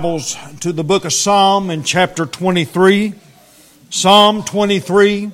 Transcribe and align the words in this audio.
Bibles 0.00 0.36
to 0.60 0.72
the 0.72 0.84
book 0.84 1.04
of 1.04 1.12
Psalm 1.12 1.70
in 1.70 1.82
chapter 1.82 2.24
23. 2.24 3.14
Psalm 3.90 4.44
23. 4.44 5.32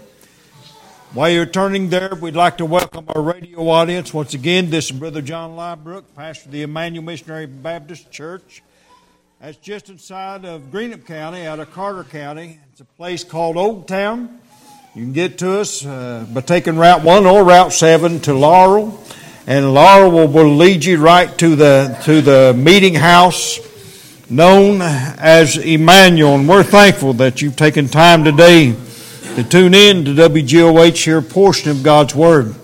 While 1.12 1.28
you're 1.28 1.44
turning 1.44 1.90
there, 1.90 2.14
we'd 2.18 2.34
like 2.34 2.56
to 2.56 2.64
welcome 2.64 3.04
our 3.14 3.20
radio 3.20 3.68
audience. 3.68 4.14
Once 4.14 4.32
again, 4.32 4.70
this 4.70 4.86
is 4.86 4.92
Brother 4.92 5.20
John 5.20 5.50
Liebrook, 5.50 6.04
pastor 6.16 6.46
of 6.46 6.52
the 6.52 6.62
Emmanuel 6.62 7.04
Missionary 7.04 7.44
Baptist 7.44 8.10
Church. 8.10 8.62
That's 9.38 9.58
just 9.58 9.90
inside 9.90 10.46
of 10.46 10.70
Greenup 10.70 11.04
County, 11.04 11.44
out 11.44 11.60
of 11.60 11.70
Carter 11.70 12.04
County. 12.04 12.58
It's 12.72 12.80
a 12.80 12.86
place 12.86 13.22
called 13.22 13.58
Old 13.58 13.86
Town. 13.86 14.40
You 14.94 15.02
can 15.02 15.12
get 15.12 15.36
to 15.40 15.60
us 15.60 15.84
uh, 15.84 16.24
by 16.32 16.40
taking 16.40 16.78
Route 16.78 17.02
1 17.02 17.26
or 17.26 17.44
Route 17.44 17.74
7 17.74 18.18
to 18.20 18.32
Laurel. 18.32 18.98
And 19.46 19.74
Laurel 19.74 20.10
will, 20.10 20.28
will 20.28 20.56
lead 20.56 20.86
you 20.86 20.96
right 21.02 21.36
to 21.36 21.54
the, 21.54 22.00
to 22.04 22.22
the 22.22 22.54
meeting 22.56 22.94
house 22.94 23.60
known 24.30 24.80
as 24.80 25.56
Emmanuel. 25.56 26.36
And 26.36 26.48
we're 26.48 26.62
thankful 26.62 27.12
that 27.14 27.42
you've 27.42 27.56
taken 27.56 27.88
time 27.88 28.24
today 28.24 28.74
to 29.34 29.44
tune 29.44 29.74
in 29.74 30.04
to 30.04 30.12
WGOH 30.12 31.04
here, 31.04 31.20
portion 31.20 31.70
of 31.70 31.82
God's 31.82 32.14
Word. 32.14 32.54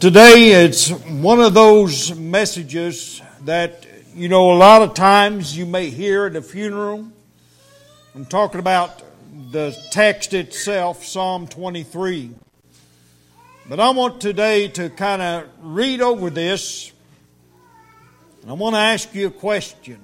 Today, 0.00 0.64
it's 0.64 0.90
one 0.90 1.40
of 1.40 1.54
those 1.54 2.14
messages 2.14 3.20
that, 3.42 3.86
you 4.14 4.28
know, 4.28 4.52
a 4.52 4.56
lot 4.56 4.82
of 4.82 4.94
times 4.94 5.56
you 5.56 5.66
may 5.66 5.90
hear 5.90 6.26
at 6.26 6.36
a 6.36 6.42
funeral. 6.42 7.08
I'm 8.14 8.26
talking 8.26 8.60
about 8.60 9.02
the 9.50 9.76
text 9.90 10.34
itself, 10.34 11.04
Psalm 11.04 11.46
23. 11.48 12.30
But 13.68 13.80
I 13.80 13.90
want 13.90 14.20
today 14.20 14.68
to 14.68 14.90
kind 14.90 15.22
of 15.22 15.48
read 15.62 16.02
over 16.02 16.28
this, 16.28 16.92
and 18.42 18.50
I 18.50 18.54
want 18.54 18.74
to 18.74 18.80
ask 18.80 19.14
you 19.14 19.28
a 19.28 19.30
question. 19.30 20.03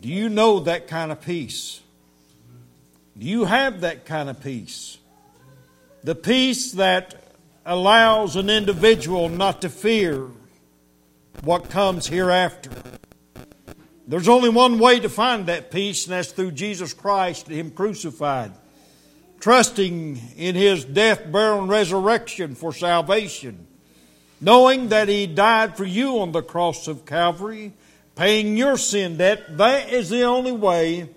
Do 0.00 0.08
you 0.08 0.28
know 0.28 0.60
that 0.60 0.86
kind 0.86 1.10
of 1.10 1.20
peace? 1.20 1.80
Do 3.18 3.26
you 3.26 3.46
have 3.46 3.80
that 3.80 4.04
kind 4.04 4.30
of 4.30 4.40
peace? 4.40 4.98
The 6.04 6.14
peace 6.14 6.72
that 6.72 7.20
allows 7.66 8.36
an 8.36 8.48
individual 8.48 9.28
not 9.28 9.62
to 9.62 9.68
fear 9.68 10.28
what 11.42 11.68
comes 11.68 12.06
hereafter. 12.06 12.70
There's 14.06 14.28
only 14.28 14.48
one 14.48 14.78
way 14.78 15.00
to 15.00 15.08
find 15.08 15.46
that 15.46 15.70
peace, 15.70 16.06
and 16.06 16.12
that's 16.12 16.30
through 16.30 16.52
Jesus 16.52 16.94
Christ, 16.94 17.48
Him 17.48 17.72
crucified. 17.72 18.52
Trusting 19.40 20.20
in 20.36 20.54
His 20.54 20.84
death, 20.84 21.30
burial, 21.30 21.60
and 21.60 21.68
resurrection 21.68 22.54
for 22.54 22.72
salvation. 22.72 23.66
Knowing 24.40 24.88
that 24.88 25.08
He 25.08 25.26
died 25.26 25.76
for 25.76 25.84
you 25.84 26.20
on 26.20 26.30
the 26.30 26.42
cross 26.42 26.86
of 26.86 27.04
Calvary 27.04 27.72
paying 28.18 28.56
your 28.56 28.76
sin 28.76 29.16
debt, 29.16 29.56
that 29.58 29.92
is 29.92 30.10
the 30.10 30.24
only 30.24 30.50
way 30.50 31.08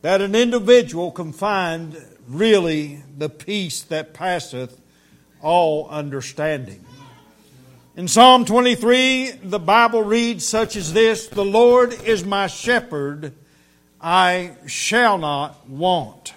that 0.00 0.22
an 0.22 0.34
individual 0.34 1.12
can 1.12 1.34
find 1.34 2.02
really 2.26 3.02
the 3.18 3.28
peace 3.28 3.82
that 3.82 4.14
passeth 4.14 4.80
all 5.42 5.86
understanding. 5.90 6.82
In 7.94 8.08
Psalm 8.08 8.46
23, 8.46 9.32
the 9.42 9.58
Bible 9.58 10.02
reads 10.02 10.46
such 10.46 10.76
as 10.76 10.94
this 10.94 11.28
The 11.28 11.44
Lord 11.44 11.92
is 11.92 12.24
my 12.24 12.46
shepherd, 12.46 13.34
I 14.00 14.56
shall 14.66 15.18
not 15.18 15.68
want. 15.68 16.32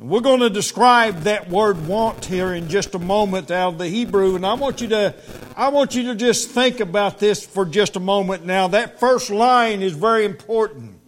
We're 0.00 0.20
going 0.20 0.40
to 0.40 0.48
describe 0.48 1.24
that 1.24 1.50
word 1.50 1.86
want 1.86 2.24
here 2.24 2.54
in 2.54 2.70
just 2.70 2.94
a 2.94 2.98
moment 2.98 3.50
out 3.50 3.74
of 3.74 3.78
the 3.78 3.86
Hebrew, 3.86 4.34
and 4.34 4.46
I 4.46 4.54
want 4.54 4.80
you 4.80 4.88
to 4.88 5.14
I 5.54 5.68
want 5.68 5.94
you 5.94 6.04
to 6.04 6.14
just 6.14 6.48
think 6.48 6.80
about 6.80 7.18
this 7.18 7.44
for 7.44 7.66
just 7.66 7.96
a 7.96 8.00
moment 8.00 8.46
now. 8.46 8.68
That 8.68 8.98
first 8.98 9.28
line 9.28 9.82
is 9.82 9.92
very 9.92 10.24
important. 10.24 10.98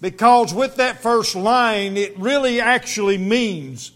Because 0.00 0.54
with 0.54 0.76
that 0.76 1.02
first 1.02 1.34
line, 1.34 1.96
it 1.96 2.16
really 2.16 2.60
actually 2.60 3.18
means 3.18 3.90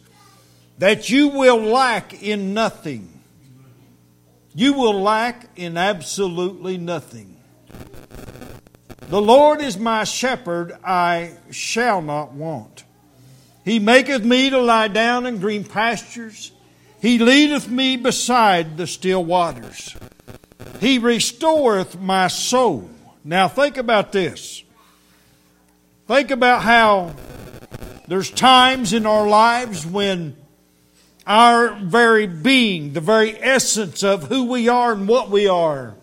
that 0.79 1.09
you 1.09 1.29
will 1.29 1.61
lack 1.61 2.21
in 2.21 2.53
nothing. 2.55 3.21
You 4.53 4.73
will 4.73 5.01
lack 5.01 5.49
in 5.55 5.77
absolutely 5.77 6.77
nothing. 6.77 7.37
The 9.11 9.23
Lord 9.23 9.61
is 9.61 9.79
my 9.79 10.03
shepherd, 10.03 10.77
I 10.85 11.35
shall 11.53 12.03
not 12.03 12.33
want. 12.33 12.83
He 13.69 13.79
maketh 13.79 14.25
me 14.25 14.49
to 14.49 14.63
lie 14.63 14.89
down 14.89 15.27
in 15.27 15.41
green 15.41 15.63
pastures. 15.63 16.53
He 17.03 17.19
leadeth 17.19 17.69
me 17.69 17.99
beside 17.99 18.79
the 18.79 18.87
still 18.87 19.23
waters. 19.23 19.95
He 20.81 20.99
restoreth 20.99 22.01
my 22.01 22.29
soul. 22.29 22.89
Now 23.25 23.47
think 23.47 23.77
about 23.77 24.11
this. 24.11 24.65
Think 26.07 26.31
about 26.31 26.63
how 26.63 27.15
there's 28.07 28.31
times 28.31 28.95
in 28.95 29.05
our 29.05 29.29
lives 29.29 29.85
when 29.85 30.35
our 31.27 31.75
very 31.75 32.27
being, 32.27 32.95
the 32.95 33.03
very 33.03 33.37
essence 33.39 34.03
of 34.03 34.29
who 34.29 34.45
we 34.45 34.71
are 34.71 34.95
and 34.95 35.07
what 35.07 35.29
we 35.29 35.47
are, 35.47 35.95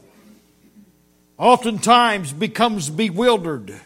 oftentimes 1.40 2.32
becomes 2.32 2.92
bewildered 2.92 3.82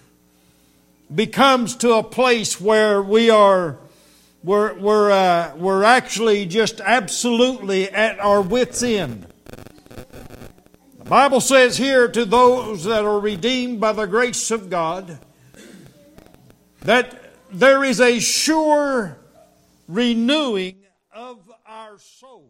becomes 1.14 1.76
to 1.78 1.94
a 1.94 2.04
place 2.04 2.60
where 2.62 3.02
we 3.02 3.30
are 3.30 3.80
we're, 4.42 4.74
we're, 4.80 5.12
uh, 5.12 5.54
we're 5.58 5.84
actually 5.84 6.46
just 6.46 6.80
absolutely 6.80 7.90
at 7.90 8.20
our 8.20 8.42
wits' 8.42 8.82
end. 8.82 9.28
The 10.98 11.06
Bible 11.06 11.42
says 11.42 11.76
here 11.76 12.08
to 12.08 12.24
those 12.24 12.86
that 12.86 13.04
are 13.04 13.20
redeemed 13.20 13.82
by 13.82 13.92
the 13.92 14.06
grace 14.06 14.50
of 14.52 14.70
God 14.70 15.20
that 16.82 17.34
there 17.52 17.84
is 17.84 18.00
a 18.00 18.20
sure 18.20 19.18
renewing 19.90 20.78
of 21.14 21.40
our 21.66 21.98
souls. 21.98 22.46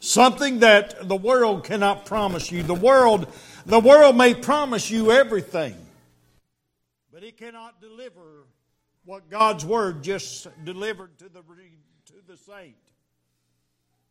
Something 0.00 0.58
that 0.58 1.08
the 1.08 1.16
world 1.16 1.64
cannot 1.64 2.04
promise 2.04 2.52
you. 2.52 2.62
The 2.62 2.74
world, 2.74 3.32
the 3.64 3.80
world 3.80 4.14
may 4.14 4.34
promise 4.34 4.90
you 4.90 5.10
everything. 5.10 5.74
But 7.14 7.22
he 7.22 7.30
cannot 7.30 7.80
deliver 7.80 8.42
what 9.04 9.30
God's 9.30 9.64
word 9.64 10.02
just 10.02 10.48
delivered 10.64 11.16
to 11.18 11.28
the, 11.28 11.42
to 12.06 12.14
the 12.26 12.36
saint. 12.36 12.74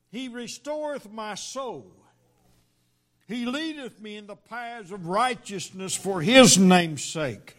He 0.10 0.30
restoreth 0.30 1.12
my 1.12 1.36
soul. 1.36 1.92
He 3.28 3.46
leadeth 3.46 4.00
me 4.00 4.16
in 4.16 4.26
the 4.26 4.38
paths 4.38 4.92
of 4.92 5.06
righteousness 5.06 5.94
for 5.94 6.22
his 6.22 6.58
name's 6.58 7.04
sake. 7.04 7.58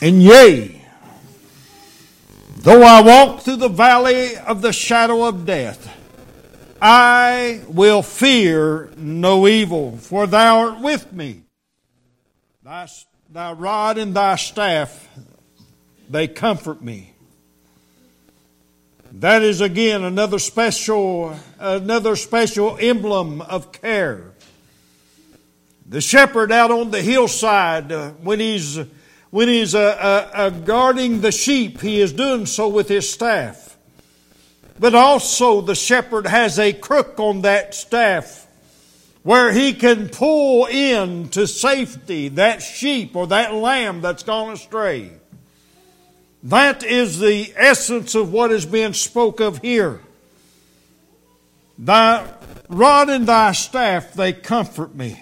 And 0.00 0.20
yea, 0.20 0.84
though 2.56 2.82
I 2.82 3.02
walk 3.02 3.42
through 3.42 3.56
the 3.56 3.68
valley 3.68 4.36
of 4.38 4.60
the 4.60 4.72
shadow 4.72 5.22
of 5.22 5.46
death, 5.46 5.88
I 6.82 7.62
will 7.68 8.02
fear 8.02 8.90
no 8.96 9.46
evil, 9.46 9.98
for 9.98 10.26
thou 10.26 10.58
art 10.58 10.80
with 10.80 11.12
me. 11.12 11.44
Thy 12.64 12.86
Thy 13.36 13.52
rod 13.52 13.98
and 13.98 14.14
thy 14.14 14.36
staff, 14.36 15.10
they 16.08 16.26
comfort 16.26 16.80
me. 16.80 17.12
That 19.12 19.42
is 19.42 19.60
again 19.60 20.04
another 20.04 20.38
special, 20.38 21.38
another 21.58 22.16
special 22.16 22.78
emblem 22.80 23.42
of 23.42 23.72
care. 23.72 24.32
The 25.86 26.00
shepherd 26.00 26.50
out 26.50 26.70
on 26.70 26.90
the 26.90 27.02
hillside, 27.02 27.92
uh, 27.92 28.12
when 28.12 28.40
he's 28.40 28.80
when 29.28 29.48
he's 29.48 29.74
uh, 29.74 29.80
uh, 29.80 30.30
uh, 30.32 30.48
guarding 30.48 31.20
the 31.20 31.30
sheep, 31.30 31.82
he 31.82 32.00
is 32.00 32.14
doing 32.14 32.46
so 32.46 32.68
with 32.68 32.88
his 32.88 33.12
staff. 33.12 33.76
But 34.78 34.94
also, 34.94 35.60
the 35.60 35.74
shepherd 35.74 36.26
has 36.26 36.58
a 36.58 36.72
crook 36.72 37.20
on 37.20 37.42
that 37.42 37.74
staff 37.74 38.45
where 39.26 39.50
he 39.50 39.72
can 39.72 40.08
pull 40.08 40.66
in 40.66 41.28
to 41.28 41.48
safety 41.48 42.28
that 42.28 42.62
sheep 42.62 43.16
or 43.16 43.26
that 43.26 43.52
lamb 43.52 44.00
that's 44.00 44.22
gone 44.22 44.52
astray. 44.52 45.10
That 46.44 46.84
is 46.84 47.18
the 47.18 47.52
essence 47.56 48.14
of 48.14 48.32
what 48.32 48.52
is 48.52 48.64
being 48.64 48.92
spoke 48.92 49.40
of 49.40 49.58
here. 49.58 49.98
Thy 51.76 52.24
rod 52.68 53.10
and 53.10 53.26
thy 53.26 53.50
staff, 53.50 54.12
they 54.14 54.32
comfort 54.32 54.94
me. 54.94 55.20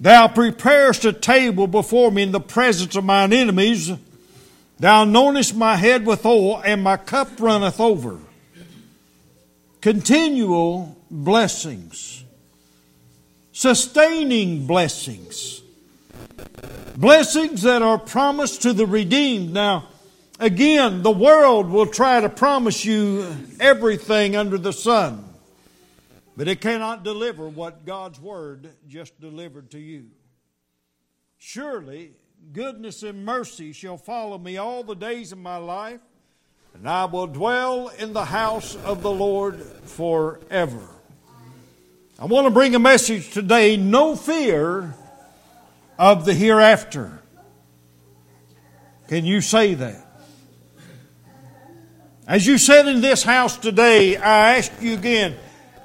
Thou 0.00 0.26
preparest 0.26 1.04
a 1.04 1.12
table 1.12 1.68
before 1.68 2.10
me 2.10 2.24
in 2.24 2.32
the 2.32 2.40
presence 2.40 2.96
of 2.96 3.04
mine 3.04 3.32
enemies. 3.32 3.92
Thou 4.80 5.04
anointest 5.04 5.54
my 5.54 5.76
head 5.76 6.04
with 6.04 6.26
oil, 6.26 6.60
and 6.60 6.82
my 6.82 6.96
cup 6.96 7.28
runneth 7.38 7.78
over. 7.78 8.18
Continual 9.80 10.96
blessings 11.08 12.22
sustaining 13.52 14.66
blessings. 14.66 15.62
Blessings 16.96 17.62
that 17.62 17.82
are 17.82 17.98
promised 17.98 18.62
to 18.62 18.72
the 18.72 18.86
redeemed. 18.86 19.52
Now, 19.52 19.88
again, 20.38 21.02
the 21.02 21.10
world 21.10 21.70
will 21.70 21.86
try 21.86 22.20
to 22.20 22.28
promise 22.28 22.84
you 22.84 23.26
everything 23.60 24.36
under 24.36 24.58
the 24.58 24.72
sun, 24.72 25.24
but 26.36 26.48
it 26.48 26.60
cannot 26.60 27.04
deliver 27.04 27.48
what 27.48 27.84
God's 27.84 28.20
Word 28.20 28.70
just 28.88 29.18
delivered 29.20 29.70
to 29.70 29.78
you. 29.78 30.06
Surely 31.38 32.12
goodness 32.52 33.02
and 33.02 33.24
mercy 33.24 33.72
shall 33.72 33.96
follow 33.96 34.38
me 34.38 34.56
all 34.56 34.82
the 34.82 34.94
days 34.94 35.32
of 35.32 35.38
my 35.38 35.56
life, 35.56 36.00
and 36.74 36.88
I 36.88 37.04
will 37.04 37.26
dwell 37.26 37.88
in 37.88 38.12
the 38.12 38.24
house 38.24 38.76
of 38.76 39.02
the 39.02 39.10
Lord 39.10 39.62
forever. 39.62 40.88
I 42.18 42.26
want 42.26 42.46
to 42.46 42.50
bring 42.50 42.74
a 42.74 42.78
message 42.78 43.30
today 43.30 43.76
no 43.76 44.14
fear 44.14 44.94
of 45.98 46.24
the 46.24 46.34
hereafter. 46.34 47.20
Can 49.08 49.24
you 49.24 49.40
say 49.40 49.74
that? 49.74 50.06
As 52.26 52.46
you 52.46 52.58
sit 52.58 52.86
in 52.86 53.00
this 53.00 53.22
house 53.22 53.56
today, 53.56 54.16
I 54.16 54.56
ask 54.56 54.72
you 54.80 54.94
again 54.94 55.36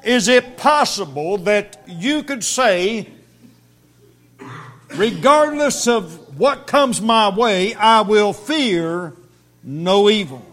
is 0.04 0.28
it 0.28 0.58
possible 0.58 1.38
that 1.40 1.84
you 1.88 2.24
could 2.24 2.44
say, 2.44 3.10
regardless 4.96 5.88
of 5.88 6.40
what 6.40 6.68
comes 6.68 7.02
my 7.02 7.30
way, 7.36 7.74
I 7.74 8.02
will 8.02 8.32
fear 8.32 9.14
no 9.64 10.10
evil? 10.10 10.46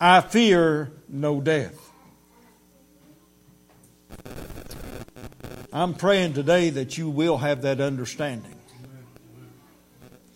I 0.00 0.20
fear 0.20 0.90
no 1.08 1.40
death. 1.40 1.87
I'm 5.72 5.94
praying 5.94 6.32
today 6.32 6.70
that 6.70 6.96
you 6.96 7.10
will 7.10 7.38
have 7.38 7.62
that 7.62 7.80
understanding. 7.80 8.54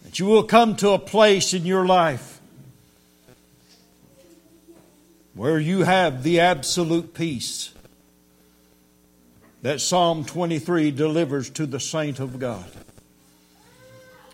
That 0.04 0.18
you 0.18 0.26
will 0.26 0.44
come 0.44 0.76
to 0.76 0.90
a 0.90 0.98
place 0.98 1.54
in 1.54 1.64
your 1.64 1.86
life 1.86 2.40
where 5.34 5.58
you 5.58 5.84
have 5.84 6.22
the 6.22 6.40
absolute 6.40 7.14
peace 7.14 7.72
that 9.62 9.80
Psalm 9.80 10.24
23 10.24 10.90
delivers 10.90 11.48
to 11.50 11.64
the 11.64 11.80
saint 11.80 12.20
of 12.20 12.38
God. 12.38 12.66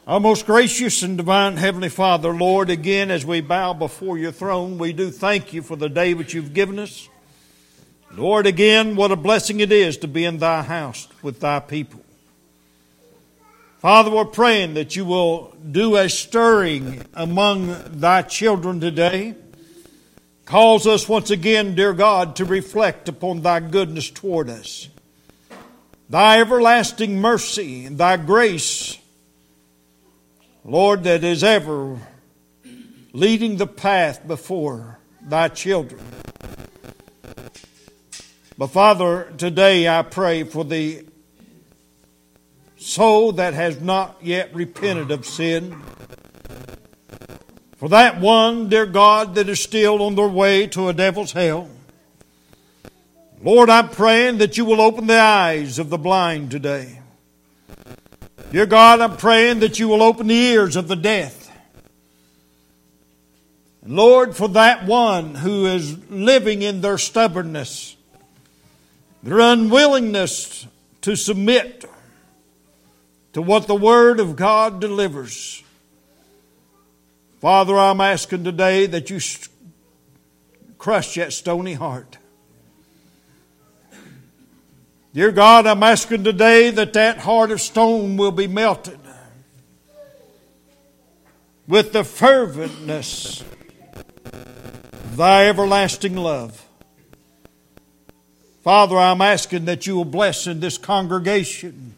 Our 0.06 0.18
most 0.18 0.46
gracious 0.46 1.02
and 1.02 1.16
divine 1.16 1.58
Heavenly 1.58 1.90
Father, 1.90 2.32
Lord, 2.32 2.70
again 2.70 3.10
as 3.10 3.24
we 3.24 3.42
bow 3.42 3.74
before 3.74 4.18
your 4.18 4.32
throne, 4.32 4.78
we 4.78 4.92
do 4.92 5.10
thank 5.10 5.52
you 5.52 5.62
for 5.62 5.76
the 5.76 5.90
day 5.90 6.14
which 6.14 6.34
you've 6.34 6.54
given 6.54 6.78
us. 6.78 7.08
Lord, 8.12 8.46
again, 8.46 8.96
what 8.96 9.12
a 9.12 9.16
blessing 9.16 9.60
it 9.60 9.70
is 9.70 9.98
to 9.98 10.08
be 10.08 10.24
in 10.24 10.38
thy 10.38 10.62
house 10.62 11.08
with 11.22 11.40
thy 11.40 11.60
people. 11.60 12.00
Father, 13.78 14.10
we're 14.10 14.24
praying 14.24 14.74
that 14.74 14.96
you 14.96 15.04
will 15.04 15.54
do 15.70 15.96
a 15.96 16.08
stirring 16.08 17.04
among 17.14 18.00
thy 18.00 18.22
children 18.22 18.80
today. 18.80 19.36
Cause 20.46 20.86
us 20.86 21.08
once 21.08 21.30
again, 21.30 21.74
dear 21.74 21.92
God, 21.92 22.34
to 22.36 22.44
reflect 22.44 23.08
upon 23.08 23.42
thy 23.42 23.60
goodness 23.60 24.10
toward 24.10 24.48
us, 24.48 24.88
thy 26.08 26.40
everlasting 26.40 27.20
mercy, 27.20 27.84
and 27.84 27.98
thy 27.98 28.16
grace, 28.16 28.98
Lord, 30.64 31.04
that 31.04 31.22
is 31.22 31.44
ever 31.44 31.98
leading 33.12 33.58
the 33.58 33.66
path 33.66 34.26
before 34.26 34.98
thy 35.20 35.48
children. 35.48 36.00
But 38.58 38.72
Father, 38.72 39.32
today 39.38 39.88
I 39.88 40.02
pray 40.02 40.42
for 40.42 40.64
the 40.64 41.06
soul 42.76 43.30
that 43.34 43.54
has 43.54 43.80
not 43.80 44.16
yet 44.20 44.52
repented 44.52 45.12
of 45.12 45.24
sin. 45.24 45.80
For 47.76 47.88
that 47.90 48.20
one, 48.20 48.68
dear 48.68 48.84
God, 48.84 49.36
that 49.36 49.48
is 49.48 49.62
still 49.62 50.02
on 50.02 50.16
their 50.16 50.26
way 50.26 50.66
to 50.66 50.88
a 50.88 50.92
devil's 50.92 51.30
hell. 51.30 51.70
Lord, 53.40 53.70
I'm 53.70 53.90
praying 53.90 54.38
that 54.38 54.58
you 54.58 54.64
will 54.64 54.80
open 54.80 55.06
the 55.06 55.20
eyes 55.20 55.78
of 55.78 55.88
the 55.88 55.98
blind 55.98 56.50
today. 56.50 56.98
Dear 58.50 58.66
God, 58.66 59.00
I'm 59.00 59.16
praying 59.16 59.60
that 59.60 59.78
you 59.78 59.86
will 59.86 60.02
open 60.02 60.26
the 60.26 60.34
ears 60.34 60.74
of 60.74 60.88
the 60.88 60.96
deaf. 60.96 61.48
And 63.84 63.94
Lord, 63.94 64.34
for 64.34 64.48
that 64.48 64.84
one 64.84 65.36
who 65.36 65.66
is 65.66 65.96
living 66.10 66.62
in 66.62 66.80
their 66.80 66.98
stubbornness, 66.98 67.94
their 69.22 69.40
unwillingness 69.40 70.66
to 71.02 71.16
submit 71.16 71.84
to 73.32 73.42
what 73.42 73.66
the 73.66 73.74
Word 73.74 74.20
of 74.20 74.36
God 74.36 74.80
delivers. 74.80 75.62
Father, 77.40 77.78
I'm 77.78 78.00
asking 78.00 78.44
today 78.44 78.86
that 78.86 79.10
you 79.10 79.20
crush 80.76 81.14
that 81.14 81.32
stony 81.32 81.74
heart. 81.74 82.18
Dear 85.14 85.32
God, 85.32 85.66
I'm 85.66 85.82
asking 85.82 86.24
today 86.24 86.70
that 86.70 86.92
that 86.92 87.18
heart 87.18 87.50
of 87.50 87.60
stone 87.60 88.16
will 88.16 88.30
be 88.30 88.46
melted 88.46 88.98
with 91.66 91.92
the 91.92 92.02
ferventness 92.02 93.42
of 94.32 95.16
thy 95.16 95.48
everlasting 95.48 96.16
love. 96.16 96.67
Father, 98.62 98.96
I'm 98.96 99.20
asking 99.20 99.66
that 99.66 99.86
you 99.86 99.96
will 99.96 100.04
bless 100.04 100.46
in 100.46 100.60
this 100.60 100.78
congregation. 100.78 101.94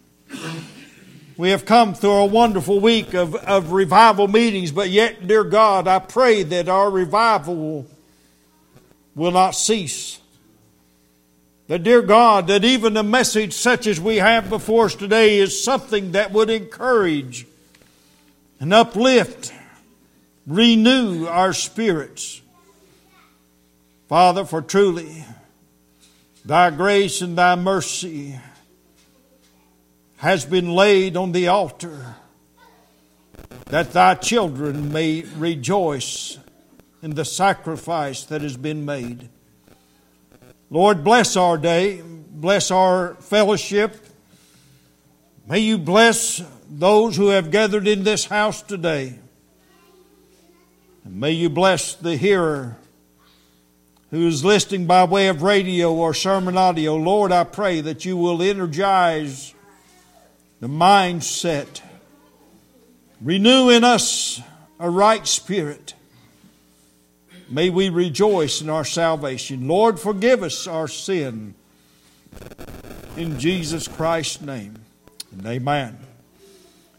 We 1.36 1.50
have 1.50 1.64
come 1.64 1.94
through 1.94 2.12
a 2.12 2.26
wonderful 2.26 2.80
week 2.80 3.14
of, 3.14 3.34
of 3.34 3.72
revival 3.72 4.28
meetings, 4.28 4.72
but 4.72 4.90
yet, 4.90 5.26
dear 5.26 5.42
God, 5.42 5.88
I 5.88 5.98
pray 5.98 6.42
that 6.42 6.68
our 6.68 6.90
revival 6.90 7.86
will 9.14 9.30
not 9.30 9.52
cease. 9.52 10.20
That, 11.68 11.82
dear 11.82 12.02
God, 12.02 12.48
that 12.48 12.64
even 12.64 12.96
a 12.96 13.02
message 13.02 13.54
such 13.54 13.86
as 13.86 13.98
we 13.98 14.16
have 14.16 14.50
before 14.50 14.86
us 14.86 14.94
today 14.94 15.38
is 15.38 15.62
something 15.64 16.12
that 16.12 16.30
would 16.32 16.50
encourage 16.50 17.46
and 18.58 18.74
uplift, 18.74 19.52
renew 20.46 21.26
our 21.26 21.54
spirits. 21.54 22.42
Father, 24.08 24.44
for 24.44 24.60
truly, 24.60 25.24
Thy 26.44 26.70
grace 26.70 27.20
and 27.20 27.36
thy 27.36 27.54
mercy 27.54 28.38
has 30.16 30.46
been 30.46 30.70
laid 30.70 31.16
on 31.16 31.32
the 31.32 31.48
altar 31.48 32.16
that 33.66 33.92
thy 33.92 34.14
children 34.14 34.90
may 34.90 35.22
rejoice 35.36 36.38
in 37.02 37.14
the 37.14 37.24
sacrifice 37.24 38.24
that 38.24 38.40
has 38.40 38.56
been 38.56 38.84
made. 38.84 39.28
Lord, 40.70 41.04
bless 41.04 41.36
our 41.36 41.58
day, 41.58 42.02
bless 42.02 42.70
our 42.70 43.16
fellowship. 43.16 43.96
May 45.46 45.58
you 45.60 45.76
bless 45.76 46.42
those 46.70 47.16
who 47.16 47.28
have 47.28 47.50
gathered 47.50 47.86
in 47.86 48.02
this 48.02 48.24
house 48.24 48.62
today. 48.62 49.18
And 51.04 51.20
may 51.20 51.32
you 51.32 51.50
bless 51.50 51.94
the 51.94 52.16
hearer 52.16 52.76
who 54.10 54.26
is 54.26 54.44
listening 54.44 54.86
by 54.86 55.04
way 55.04 55.28
of 55.28 55.42
radio 55.42 55.92
or 55.92 56.12
sermon 56.12 56.56
audio, 56.56 56.96
Lord, 56.96 57.30
I 57.30 57.44
pray 57.44 57.80
that 57.80 58.04
you 58.04 58.16
will 58.16 58.42
energize 58.42 59.54
the 60.58 60.66
mindset, 60.66 61.80
renew 63.20 63.70
in 63.70 63.84
us 63.84 64.40
a 64.78 64.90
right 64.90 65.26
spirit. 65.26 65.94
May 67.48 67.70
we 67.70 67.88
rejoice 67.88 68.60
in 68.60 68.68
our 68.68 68.84
salvation. 68.84 69.66
Lord, 69.66 69.98
forgive 69.98 70.42
us 70.42 70.66
our 70.66 70.88
sin. 70.88 71.54
In 73.16 73.38
Jesus 73.38 73.88
Christ's 73.88 74.40
name. 74.40 74.76
And 75.32 75.46
amen. 75.46 75.98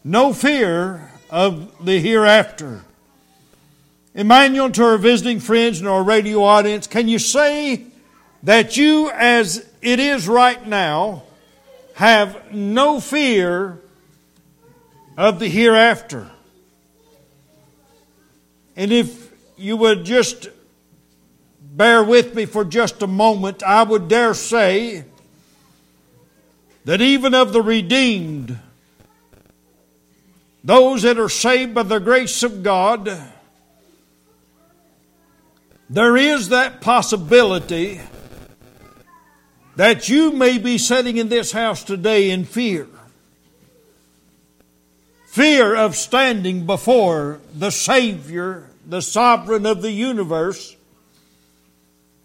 No 0.04 0.32
fear 0.32 1.10
of 1.30 1.84
the 1.84 1.98
hereafter. 2.00 2.84
Emmanuel, 4.14 4.70
to 4.70 4.84
our 4.84 4.98
visiting 4.98 5.40
friends 5.40 5.80
and 5.80 5.88
our 5.88 6.02
radio 6.02 6.42
audience, 6.42 6.86
can 6.86 7.08
you 7.08 7.18
say 7.18 7.86
that 8.42 8.76
you, 8.76 9.10
as 9.10 9.66
it 9.80 9.98
is 9.98 10.28
right 10.28 10.66
now, 10.66 11.22
have 11.94 12.52
no 12.52 13.00
fear 13.00 13.80
of 15.16 15.38
the 15.38 15.48
hereafter? 15.48 16.30
And 18.76 18.92
if 18.92 19.32
you 19.56 19.78
would 19.78 20.04
just 20.04 20.48
bear 21.60 22.04
with 22.04 22.34
me 22.34 22.44
for 22.44 22.66
just 22.66 23.02
a 23.02 23.06
moment, 23.06 23.62
I 23.62 23.82
would 23.82 24.08
dare 24.08 24.34
say 24.34 25.04
that 26.84 27.00
even 27.00 27.32
of 27.32 27.54
the 27.54 27.62
redeemed, 27.62 28.58
those 30.62 31.02
that 31.02 31.18
are 31.18 31.30
saved 31.30 31.74
by 31.74 31.82
the 31.82 31.98
grace 31.98 32.42
of 32.42 32.62
God, 32.62 33.31
there 35.92 36.16
is 36.16 36.48
that 36.48 36.80
possibility 36.80 38.00
that 39.76 40.08
you 40.08 40.32
may 40.32 40.56
be 40.56 40.78
sitting 40.78 41.18
in 41.18 41.28
this 41.28 41.52
house 41.52 41.84
today 41.84 42.30
in 42.30 42.46
fear. 42.46 42.88
Fear 45.26 45.76
of 45.76 45.94
standing 45.94 46.64
before 46.64 47.40
the 47.54 47.70
Savior, 47.70 48.70
the 48.86 49.02
sovereign 49.02 49.66
of 49.66 49.82
the 49.82 49.90
universe, 49.90 50.76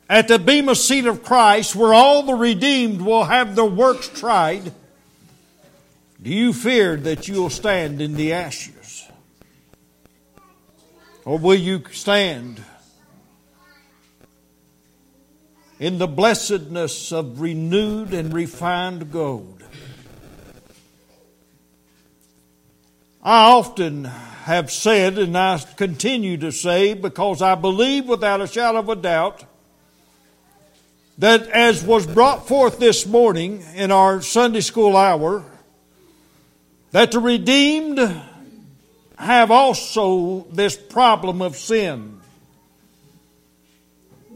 at 0.09 0.29
the 0.29 0.39
Bema 0.39 0.74
seat 0.74 1.05
of 1.05 1.21
Christ, 1.21 1.75
where 1.75 1.93
all 1.93 2.24
the 2.24 2.36
redeemed 2.36 3.01
will 3.01 3.25
have 3.25 3.57
their 3.57 3.65
works 3.65 4.07
tried, 4.07 4.71
Do 6.24 6.29
you 6.29 6.53
fear 6.53 6.95
that 6.95 7.27
you'll 7.27 7.50
stand 7.50 8.01
in 8.01 8.15
the 8.15 8.31
ashes? 8.31 9.05
Or 11.25 11.38
will 11.38 11.55
you 11.55 11.83
stand 11.91 12.63
in 15.79 15.98
the 15.98 16.07
blessedness 16.07 17.12
of 17.12 17.41
renewed 17.41 18.13
and 18.13 18.34
refined 18.34 19.12
gold? 19.12 19.63
I 23.22 23.51
often 23.51 24.05
have 24.05 24.72
said, 24.72 25.17
and 25.17 25.38
I 25.38 25.60
continue 25.75 26.38
to 26.38 26.51
say, 26.51 26.93
because 26.93 27.41
I 27.41 27.55
believe 27.55 28.05
without 28.05 28.39
a 28.41 28.48
shadow 28.48 28.79
of 28.79 28.89
a 28.89 28.96
doubt 28.96 29.43
that 31.17 31.48
as 31.50 31.84
was 31.84 32.05
brought 32.05 32.48
forth 32.48 32.79
this 32.79 33.05
morning 33.05 33.63
in 33.75 33.91
our 33.91 34.22
Sunday 34.22 34.62
school 34.62 34.96
hour, 34.96 35.43
that 36.91 37.12
the 37.12 37.19
redeemed 37.19 38.00
have 39.17 39.51
also 39.51 40.48
this 40.51 40.77
problem 40.77 41.41
of 41.41 41.57
sin. 41.57 42.16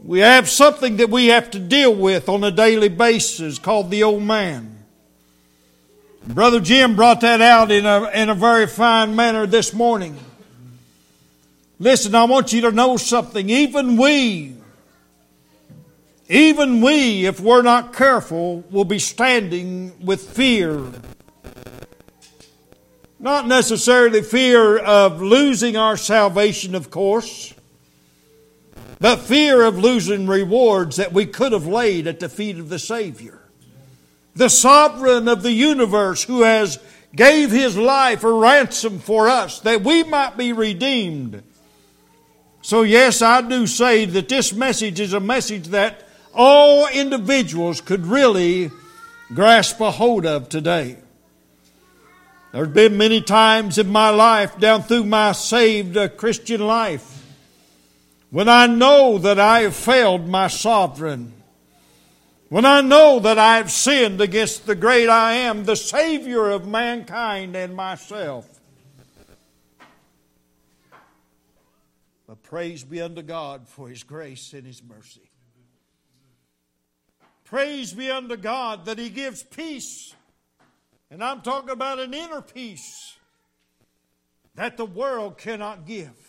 We 0.04 0.18
have 0.18 0.48
something 0.48 0.96
that 0.96 1.10
we 1.10 1.28
have 1.28 1.50
to 1.52 1.60
deal 1.60 1.94
with 1.94 2.28
on 2.28 2.42
a 2.42 2.50
daily 2.50 2.88
basis 2.88 3.60
called 3.60 3.90
the 3.90 4.02
old 4.02 4.22
man. 4.22 4.78
Brother 6.26 6.58
Jim 6.58 6.96
brought 6.96 7.20
that 7.20 7.40
out 7.40 7.70
in 7.70 7.86
a, 7.86 8.08
in 8.10 8.28
a 8.28 8.34
very 8.34 8.66
fine 8.66 9.14
manner 9.14 9.46
this 9.46 9.72
morning. 9.72 10.16
Listen, 11.78 12.14
I 12.16 12.24
want 12.24 12.52
you 12.52 12.62
to 12.62 12.72
know 12.72 12.96
something. 12.96 13.48
Even 13.48 13.96
we, 13.96 14.56
even 16.28 16.80
we, 16.80 17.26
if 17.26 17.38
we're 17.40 17.62
not 17.62 17.92
careful, 17.92 18.64
will 18.70 18.84
be 18.84 18.98
standing 18.98 20.04
with 20.04 20.20
fear. 20.20 20.80
Not 23.20 23.46
necessarily 23.46 24.22
fear 24.22 24.78
of 24.78 25.22
losing 25.22 25.76
our 25.76 25.96
salvation, 25.96 26.74
of 26.74 26.90
course, 26.90 27.54
but 29.02 29.16
fear 29.16 29.62
of 29.62 29.76
losing 29.78 30.26
rewards 30.26 30.96
that 30.96 31.12
we 31.12 31.26
could 31.26 31.52
have 31.52 31.66
laid 31.66 32.06
at 32.06 32.20
the 32.20 32.28
feet 32.28 32.58
of 32.58 32.70
the 32.70 32.78
Savior 32.78 33.42
the 34.34 34.48
sovereign 34.48 35.28
of 35.28 35.42
the 35.42 35.52
universe 35.52 36.22
who 36.24 36.42
has 36.42 36.78
gave 37.14 37.50
his 37.50 37.76
life 37.76 38.24
a 38.24 38.32
ransom 38.32 38.98
for 38.98 39.28
us 39.28 39.60
that 39.60 39.82
we 39.82 40.02
might 40.02 40.36
be 40.36 40.52
redeemed. 40.52 41.42
So 42.62 42.82
yes, 42.82 43.20
I 43.20 43.42
do 43.42 43.66
say 43.66 44.06
that 44.06 44.28
this 44.28 44.52
message 44.52 45.00
is 45.00 45.12
a 45.12 45.20
message 45.20 45.68
that 45.68 46.08
all 46.32 46.88
individuals 46.88 47.80
could 47.80 48.06
really 48.06 48.70
grasp 49.34 49.80
a 49.80 49.90
hold 49.90 50.24
of 50.24 50.48
today. 50.48 50.96
There's 52.52 52.68
been 52.68 52.96
many 52.96 53.20
times 53.20 53.78
in 53.78 53.88
my 53.88 54.10
life, 54.10 54.58
down 54.58 54.82
through 54.82 55.04
my 55.04 55.32
saved 55.32 55.96
uh, 55.96 56.08
Christian 56.08 56.60
life, 56.60 57.11
when 58.32 58.48
I 58.48 58.66
know 58.66 59.18
that 59.18 59.38
I 59.38 59.60
have 59.60 59.76
failed 59.76 60.26
my 60.26 60.48
sovereign. 60.48 61.34
When 62.48 62.64
I 62.64 62.80
know 62.80 63.20
that 63.20 63.38
I 63.38 63.58
have 63.58 63.70
sinned 63.70 64.22
against 64.22 64.64
the 64.64 64.74
great 64.74 65.10
I 65.10 65.34
am, 65.34 65.64
the 65.64 65.76
Savior 65.76 66.48
of 66.48 66.66
mankind 66.66 67.54
and 67.54 67.76
myself. 67.76 68.48
But 72.26 72.42
praise 72.42 72.82
be 72.84 73.02
unto 73.02 73.20
God 73.20 73.68
for 73.68 73.86
His 73.90 74.02
grace 74.02 74.54
and 74.54 74.66
His 74.66 74.82
mercy. 74.82 75.30
Praise 77.44 77.92
be 77.92 78.10
unto 78.10 78.38
God 78.38 78.86
that 78.86 78.98
He 78.98 79.10
gives 79.10 79.42
peace. 79.42 80.14
And 81.10 81.22
I'm 81.22 81.42
talking 81.42 81.68
about 81.68 81.98
an 81.98 82.14
inner 82.14 82.40
peace 82.40 83.14
that 84.54 84.78
the 84.78 84.86
world 84.86 85.36
cannot 85.36 85.84
give. 85.84 86.21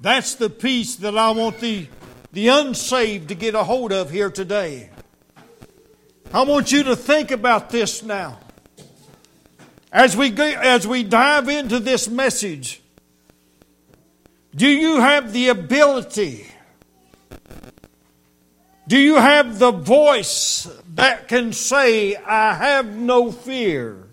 That's 0.00 0.34
the 0.34 0.50
peace 0.50 0.96
that 0.96 1.16
I 1.16 1.30
want 1.30 1.60
the 1.60 1.88
the 2.36 2.48
unsaved 2.48 3.28
to 3.28 3.34
get 3.34 3.54
a 3.54 3.64
hold 3.64 3.92
of 3.92 4.10
here 4.10 4.30
today. 4.30 4.90
I 6.34 6.42
want 6.42 6.70
you 6.70 6.82
to 6.82 6.94
think 6.94 7.30
about 7.30 7.70
this 7.70 8.02
now. 8.02 8.40
As 9.90 10.14
we, 10.14 10.28
go, 10.28 10.44
as 10.44 10.86
we 10.86 11.02
dive 11.02 11.48
into 11.48 11.80
this 11.80 12.08
message, 12.08 12.82
do 14.54 14.68
you 14.68 15.00
have 15.00 15.32
the 15.32 15.48
ability? 15.48 16.46
Do 18.86 18.98
you 18.98 19.14
have 19.14 19.58
the 19.58 19.72
voice 19.72 20.68
that 20.94 21.28
can 21.28 21.54
say, 21.54 22.16
I 22.16 22.52
have 22.52 22.94
no 22.94 23.32
fear? 23.32 24.08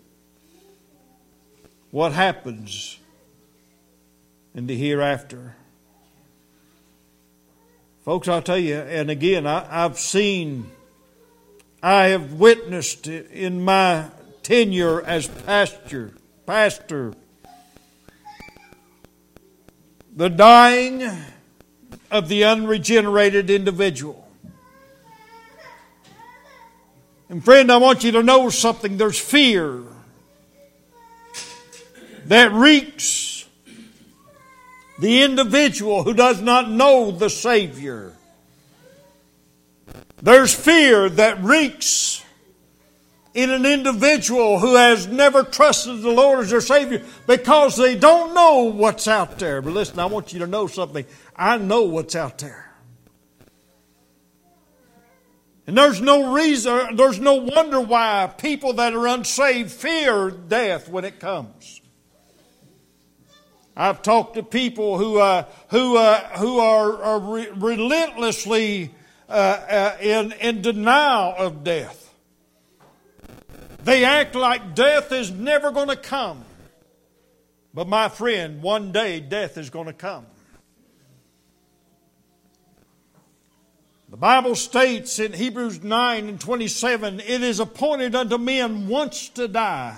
What 1.92 2.14
happens 2.14 2.98
in 4.56 4.66
the 4.68 4.78
hereafter? 4.78 5.58
Folks, 8.04 8.28
I'll 8.28 8.42
tell 8.42 8.58
you, 8.58 8.76
and 8.76 9.10
again, 9.10 9.48
I, 9.48 9.64
have 9.64 9.98
seen, 9.98 10.70
I 11.82 12.08
have 12.08 12.34
witnessed 12.34 13.08
in 13.08 13.64
my 13.64 14.08
tenure 14.42 15.02
as 15.02 15.26
pastor, 15.30 16.12
pastor, 16.46 17.14
the 20.14 20.28
dying 20.28 21.02
of 22.12 22.28
the 22.28 22.44
unregenerated 22.44 23.50
individual. 23.50 24.28
And 27.30 27.42
friend, 27.42 27.72
I 27.72 27.78
want 27.78 28.04
you 28.04 28.12
to 28.12 28.22
know 28.22 28.50
something. 28.50 28.98
There's 28.98 29.18
fear 29.18 29.82
that 32.26 32.52
reeks 32.52 33.33
the 35.04 35.22
individual 35.22 36.04
who 36.04 36.14
does 36.14 36.42
not 36.42 36.72
know 36.72 37.12
the 37.12 37.30
Savior. 37.30 38.14
There's 40.22 40.56
fear 40.56 41.10
that 41.10 41.44
reeks 41.44 42.24
in 43.34 43.50
an 43.50 43.66
individual 43.66 44.60
who 44.60 44.76
has 44.76 45.06
never 45.06 45.44
trusted 45.44 46.02
the 46.02 46.10
Lord 46.10 46.46
as 46.46 46.52
their 46.52 46.62
Savior 46.62 47.04
because 47.28 47.76
they 47.76 47.96
don't 47.96 48.34
know 48.34 48.72
what's 48.74 49.06
out 49.06 49.40
there. 49.40 49.62
But 49.62 49.74
listen, 49.74 50.00
I 50.00 50.06
want 50.06 50.32
you 50.32 50.40
to 50.40 50.48
know 50.48 50.68
something. 50.68 51.06
I 51.36 51.58
know 51.58 51.82
what's 51.82 52.16
out 52.16 52.38
there. 52.38 52.74
And 55.68 55.78
there's 55.78 56.00
no 56.00 56.34
reason, 56.34 56.96
there's 56.96 57.20
no 57.20 57.34
wonder 57.34 57.82
why 57.82 58.34
people 58.38 58.72
that 58.74 58.94
are 58.94 59.08
unsaved 59.08 59.70
fear 59.72 60.32
death 60.32 60.88
when 60.88 61.04
it 61.04 61.20
comes. 61.20 61.82
I've 63.76 64.02
talked 64.02 64.36
to 64.36 64.44
people 64.44 64.98
who, 64.98 65.18
uh, 65.18 65.46
who, 65.70 65.98
uh, 65.98 66.20
who 66.38 66.60
are, 66.60 67.02
are 67.02 67.20
re- 67.20 67.50
relentlessly 67.56 68.94
uh, 69.28 69.32
uh, 69.32 69.98
in, 70.00 70.32
in 70.34 70.62
denial 70.62 71.34
of 71.38 71.64
death. 71.64 72.14
They 73.84 74.06
act 74.06 74.36
like 74.36 74.76
death 74.76 75.12
is 75.12 75.32
never 75.32 75.72
going 75.72 75.90
to 75.90 75.96
come. 75.96 76.46
But 77.74 77.88
my 77.88 78.10
friend, 78.10 78.62
one 78.62 78.92
day 78.92 79.20
death 79.20 79.58
is 79.58 79.70
going 79.70 79.88
to 79.88 79.94
come. 79.94 80.28
The 84.10 84.18
Bible 84.18 84.54
states 84.54 85.18
in 85.18 85.34
Hebrews 85.34 85.82
9 85.82 86.30
and 86.30 86.40
27 86.40 87.20
it 87.20 87.42
is 87.42 87.60
appointed 87.60 88.14
unto 88.14 88.38
men 88.38 88.88
once 88.88 89.30
to 89.30 89.48
die, 89.48 89.98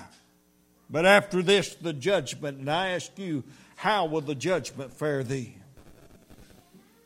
but 0.89 1.05
after 1.05 1.41
this 1.41 1.75
the 1.75 1.93
judgment. 1.93 2.59
And 2.59 2.69
I 2.69 2.89
ask 2.89 3.17
you, 3.17 3.43
how 3.75 4.05
will 4.05 4.21
the 4.21 4.35
judgment 4.35 4.93
fare 4.93 5.23
thee? 5.23 5.57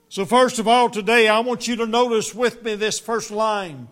So, 0.09 0.25
first 0.25 0.57
of 0.59 0.67
all, 0.67 0.89
today 0.89 1.27
I 1.27 1.39
want 1.39 1.67
you 1.67 1.75
to 1.77 1.85
notice 1.85 2.33
with 2.33 2.63
me 2.63 2.75
this 2.75 2.99
first 2.99 3.29
line. 3.29 3.87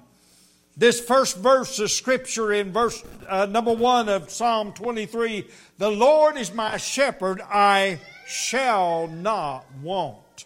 This 0.75 0.99
first 0.99 1.37
verse 1.37 1.79
of 1.79 1.89
Scripture 1.89 2.53
in 2.53 2.71
verse 2.71 3.03
uh, 3.27 3.47
number 3.47 3.73
one 3.73 4.09
of 4.09 4.29
Psalm 4.29 4.73
23 4.73 5.47
The 5.77 5.89
Lord 5.89 6.37
is 6.37 6.53
my 6.53 6.77
shepherd, 6.77 7.41
I 7.41 7.99
shall 8.27 9.07
not 9.07 9.65
want. 9.81 10.45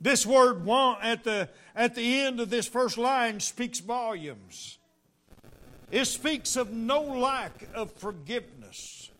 This 0.00 0.26
word 0.26 0.64
want 0.64 1.02
at 1.02 1.24
the, 1.24 1.48
at 1.74 1.94
the 1.94 2.20
end 2.20 2.38
of 2.38 2.50
this 2.50 2.68
first 2.68 2.98
line 2.98 3.40
speaks 3.40 3.80
volumes. 3.80 4.78
It 5.90 6.04
speaks 6.06 6.56
of 6.56 6.72
no 6.72 7.00
lack 7.02 7.68
of 7.74 7.92
forgiveness 7.92 9.10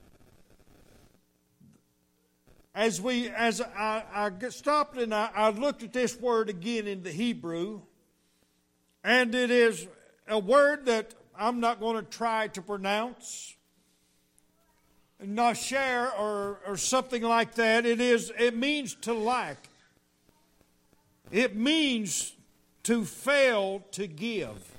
as 2.76 3.00
we 3.00 3.30
as 3.30 3.62
I, 3.62 4.04
I 4.14 4.48
stopped 4.50 4.98
and 4.98 5.12
I, 5.14 5.30
I 5.34 5.48
looked 5.48 5.82
at 5.82 5.94
this 5.94 6.20
word 6.20 6.50
again 6.50 6.86
in 6.86 7.02
the 7.02 7.10
Hebrew, 7.10 7.80
and 9.02 9.34
it 9.34 9.50
is 9.50 9.88
a 10.28 10.38
word 10.38 10.84
that 10.84 11.14
I'm 11.36 11.58
not 11.58 11.80
going 11.80 11.96
to 11.96 12.02
try 12.02 12.48
to 12.48 12.60
pronounce. 12.60 13.54
Nasher 15.24 16.10
or, 16.18 16.60
or 16.66 16.76
something 16.76 17.22
like 17.22 17.54
that. 17.54 17.86
It 17.86 18.02
is 18.02 18.30
it 18.38 18.54
means 18.54 18.94
to 18.96 19.14
lack. 19.14 19.70
It 21.32 21.56
means 21.56 22.34
to 22.82 23.06
fail 23.06 23.82
to 23.92 24.06
give. 24.06 24.75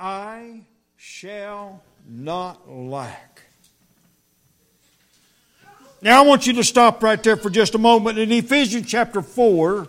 I 0.00 0.60
shall 0.96 1.82
not 2.08 2.70
lack. 2.70 3.42
Now, 6.00 6.22
I 6.22 6.26
want 6.26 6.46
you 6.46 6.52
to 6.54 6.64
stop 6.64 7.02
right 7.02 7.20
there 7.20 7.36
for 7.36 7.50
just 7.50 7.74
a 7.74 7.78
moment. 7.78 8.16
In 8.16 8.30
Ephesians 8.30 8.86
chapter 8.86 9.20
4, 9.20 9.88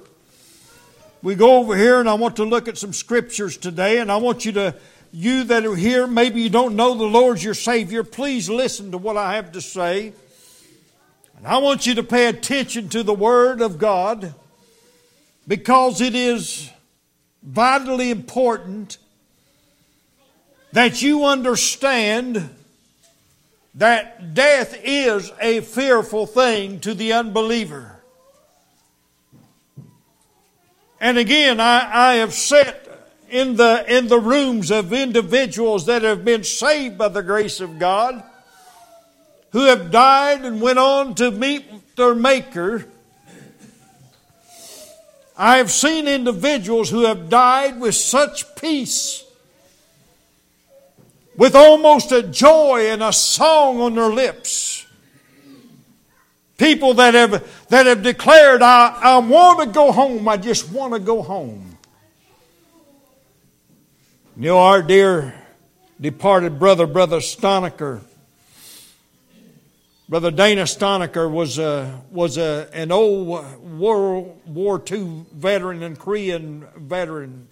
we 1.22 1.36
go 1.36 1.58
over 1.58 1.78
here 1.78 2.00
and 2.00 2.10
I 2.10 2.16
want 2.16 2.38
to 2.38 2.46
look 2.46 2.68
at 2.68 2.80
some 2.80 2.92
scriptures 2.92 3.56
today, 3.56 4.00
and 4.00 4.12
I 4.12 4.18
want 4.18 4.46
you 4.46 4.54
to, 4.54 4.76
you 5.12 5.44
that 5.44 5.64
are 5.64 5.76
here, 5.76 6.08
maybe 6.08 6.42
you 6.42 6.50
don't 6.50 6.76
know 6.76 6.96
the 6.96 7.04
Lord's 7.04 7.44
your 7.44 7.54
Savior, 7.54 8.04
please 8.04 8.50
listen 8.50 8.90
to 8.92 8.98
what 8.98 9.16
I 9.16 9.36
have 9.36 9.52
to 9.52 9.62
say. 9.62 10.14
And 11.38 11.46
I 11.46 11.60
want 11.60 11.86
you 11.86 11.94
to 11.96 12.04
pay 12.04 12.26
attention 12.26 12.90
to 12.90 13.04
the 13.04 13.14
Word 13.14 13.62
of 13.62 13.78
God 13.78 14.34
because 15.48 16.02
it 16.02 16.16
is 16.16 16.72
vitally 17.44 18.10
important 18.10 18.98
that 20.72 21.02
you 21.02 21.26
understand 21.26 22.50
that 23.76 24.34
death 24.34 24.80
is 24.84 25.32
a 25.42 25.62
fearful 25.62 26.26
thing 26.26 26.80
to 26.82 26.94
the 26.94 27.14
unbeliever. 27.14 27.96
And 31.00 31.18
again, 31.18 31.60
I, 31.60 31.90
I 31.92 32.14
have 32.16 32.34
sat 32.34 32.86
in 33.30 33.56
the, 33.56 33.86
in 33.88 34.08
the 34.08 34.20
rooms 34.20 34.72
of 34.72 34.92
individuals 34.92 35.86
that 35.86 36.02
have 36.02 36.26
been 36.26 36.44
saved 36.44 36.98
by 36.98 37.08
the 37.08 37.24
grace 37.24 37.62
of 37.62 37.80
God, 37.80 38.22
who 39.52 39.66
have 39.66 39.92
died 39.92 40.44
and 40.44 40.62
went 40.62 40.80
on 40.80 41.16
to 41.16 41.32
meet 41.32 41.96
their 41.96 42.16
Maker. 42.16 42.86
I 45.38 45.58
have 45.58 45.72
seen 45.72 46.08
individuals 46.08 46.90
who 46.90 47.06
have 47.06 47.30
died 47.30 47.80
with 47.80 47.96
such 47.96 48.56
peace 48.56 49.24
with 51.40 51.56
almost 51.56 52.12
a 52.12 52.22
joy 52.22 52.88
and 52.90 53.02
a 53.02 53.14
song 53.14 53.80
on 53.80 53.96
their 53.96 54.10
lips. 54.10 54.86
People 56.58 56.94
that 56.96 57.14
have, 57.14 57.50
that 57.70 57.86
have 57.86 58.04
declared, 58.04 58.62
I, 58.62 58.90
I 59.02 59.18
want 59.20 59.62
to 59.62 59.68
go 59.68 59.94
home, 59.94 60.28
I 60.28 60.36
just 60.36 60.70
want 60.70 60.94
to 60.94 61.00
go 61.00 61.22
home. 61.22 61.78
You 64.36 64.48
know, 64.48 64.60
our 64.60 64.82
dear 64.82 65.34
departed 66.00 66.60
brother, 66.60 66.86
Brother 66.86 67.20
Stonecker, 67.20 68.02
Brother 70.10 70.32
Dana 70.32 70.64
Stonecker 70.64 71.32
was, 71.32 71.58
a, 71.58 72.02
was 72.12 72.38
a, 72.38 72.68
an 72.74 72.92
old 72.92 73.46
World 73.62 74.42
War 74.46 74.84
II 74.92 75.24
veteran 75.32 75.84
and 75.84 75.98
Korean 75.98 76.68
veteran. 76.76 77.48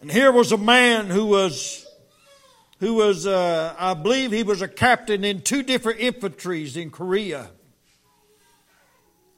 And 0.00 0.10
here 0.10 0.32
was 0.32 0.50
a 0.50 0.56
man 0.56 1.08
who 1.08 1.26
was, 1.26 1.86
who 2.78 2.94
was, 2.94 3.26
uh, 3.26 3.74
I 3.78 3.92
believe 3.92 4.32
he 4.32 4.42
was 4.42 4.62
a 4.62 4.68
captain 4.68 5.24
in 5.24 5.42
two 5.42 5.62
different 5.62 6.00
infantries 6.00 6.76
in 6.76 6.90
Korea. 6.90 7.50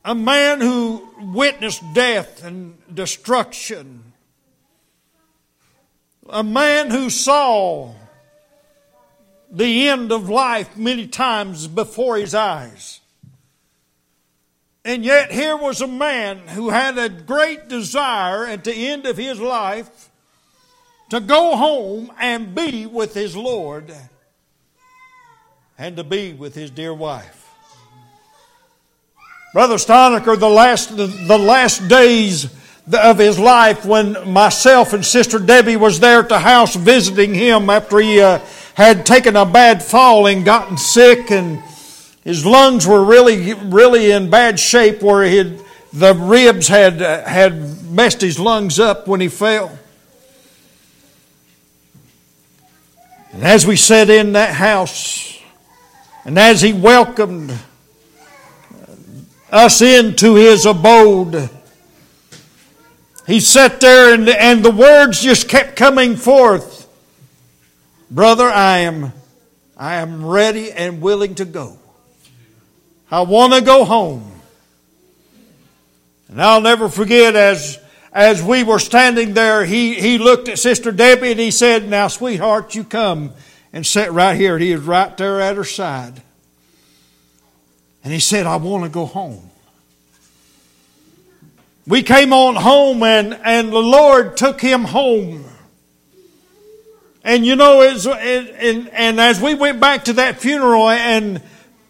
A 0.04 0.14
man 0.14 0.61
who 0.61 1.09
witnessed 1.19 1.83
death 1.95 2.45
and 2.45 2.78
destruction. 2.92 4.12
A 6.28 6.45
man 6.45 6.90
who 6.90 7.11
saw 7.11 7.95
the 9.50 9.88
end 9.88 10.12
of 10.12 10.28
life 10.28 10.76
many 10.76 11.09
times 11.09 11.66
before 11.66 12.16
his 12.16 12.37
eyes. 12.37 13.00
And 14.85 15.04
yet, 15.04 15.33
here 15.33 15.57
was 15.57 15.81
a 15.81 15.88
man 15.88 16.49
who 16.49 16.71
had 16.71 16.99
a 16.99 17.09
great 17.09 17.69
desire 17.69 18.47
at 18.47 18.64
the 18.64 18.75
end 18.75 19.07
of 19.07 19.16
his 19.16 19.40
life 19.40 20.11
to 21.12 21.21
go 21.21 21.57
home 21.57 22.11
and 22.19 22.54
be 22.54 22.87
with 22.87 23.12
his 23.12 23.37
Lord 23.37 23.95
and 25.76 25.95
to 25.99 26.04
be 26.04 26.32
with 26.32 26.54
his 26.54 26.71
dear 26.71 26.95
wife. 26.95 27.50
Brother 29.52 29.75
Stonecker, 29.75 30.41
the 30.41 30.49
last, 30.49 30.97
the, 30.97 31.06
the 31.06 31.36
last 31.36 31.86
days 31.86 32.50
of 32.91 33.19
his 33.19 33.39
life 33.39 33.84
when 33.84 34.32
myself 34.32 34.95
and 34.95 35.04
Sister 35.04 35.39
Debbie 35.39 35.76
was 35.76 36.00
there 36.00 36.21
at 36.21 36.30
the 36.30 36.39
house 36.39 36.75
visiting 36.75 37.34
him 37.34 37.69
after 37.69 37.99
he 37.99 38.19
uh, 38.19 38.39
had 38.73 39.04
taken 39.04 39.36
a 39.36 39.45
bad 39.45 39.82
fall 39.82 40.26
and 40.26 40.47
gotten 40.47 40.78
sick 40.78 41.30
and 41.30 41.63
his 42.25 42.47
lungs 42.47 42.86
were 42.86 43.04
really, 43.04 43.52
really 43.52 44.13
in 44.13 44.30
bad 44.30 44.58
shape 44.58 45.02
where 45.02 45.25
he 45.25 45.58
the 45.93 46.15
ribs 46.15 46.69
had, 46.69 47.02
uh, 47.02 47.23
had 47.26 47.84
messed 47.93 48.23
his 48.23 48.39
lungs 48.39 48.80
up 48.80 49.06
when 49.06 49.21
he 49.21 49.28
fell. 49.28 49.78
And 53.32 53.42
as 53.45 53.66
we 53.66 53.76
sat 53.76 54.10
in 54.10 54.32
that 54.32 54.54
house, 54.54 55.40
and 56.25 56.38
as 56.38 56.60
he 56.60 56.73
welcomed 56.73 57.58
us 59.50 59.80
into 59.80 60.34
his 60.34 60.66
abode, 60.66 61.49
he 63.26 63.40
sat 63.40 63.80
there 63.80 64.14
and, 64.14 64.28
and 64.28 64.64
the 64.64 64.71
words 64.71 65.23
just 65.23 65.49
kept 65.49 65.76
coming 65.76 66.16
forth. 66.16 66.88
Brother, 68.10 68.49
I 68.49 68.78
am, 68.80 69.12
I 69.76 69.97
am 69.97 70.26
ready 70.26 70.71
and 70.71 71.00
willing 71.00 71.34
to 71.36 71.47
go. 71.47 71.78
I 73.10 73.23
want 73.23 73.54
to 73.54 73.62
go 73.62 73.84
home. 73.84 74.30
And 76.28 76.40
I'll 76.40 76.60
never 76.60 76.88
forget 76.88 77.34
as 77.34 77.78
as 78.12 78.42
we 78.42 78.62
were 78.62 78.78
standing 78.78 79.32
there, 79.32 79.64
he, 79.64 79.94
he 79.94 80.18
looked 80.18 80.48
at 80.48 80.58
Sister 80.58 80.92
Debbie 80.92 81.30
and 81.30 81.40
he 81.40 81.50
said, 81.50 81.88
Now, 81.88 82.08
sweetheart, 82.08 82.75
you 82.75 82.84
come 82.84 83.32
and 83.72 83.86
sit 83.86 84.12
right 84.12 84.36
here. 84.36 84.58
He 84.58 84.75
was 84.75 84.84
right 84.84 85.16
there 85.16 85.40
at 85.40 85.56
her 85.56 85.64
side. 85.64 86.20
And 88.04 88.12
he 88.12 88.20
said, 88.20 88.46
I 88.46 88.56
want 88.56 88.84
to 88.84 88.90
go 88.90 89.06
home. 89.06 89.48
We 91.86 92.02
came 92.02 92.32
on 92.32 92.54
home 92.54 93.02
and, 93.02 93.34
and 93.42 93.72
the 93.72 93.78
Lord 93.78 94.36
took 94.36 94.60
him 94.60 94.84
home. 94.84 95.44
And 97.25 97.46
you 97.46 97.56
know, 97.56 97.80
it, 97.82 98.04
and, 98.06 98.88
and 98.90 99.20
as 99.20 99.40
we 99.40 99.54
went 99.54 99.80
back 99.80 100.04
to 100.04 100.12
that 100.14 100.38
funeral 100.38 100.90
and 100.90 101.40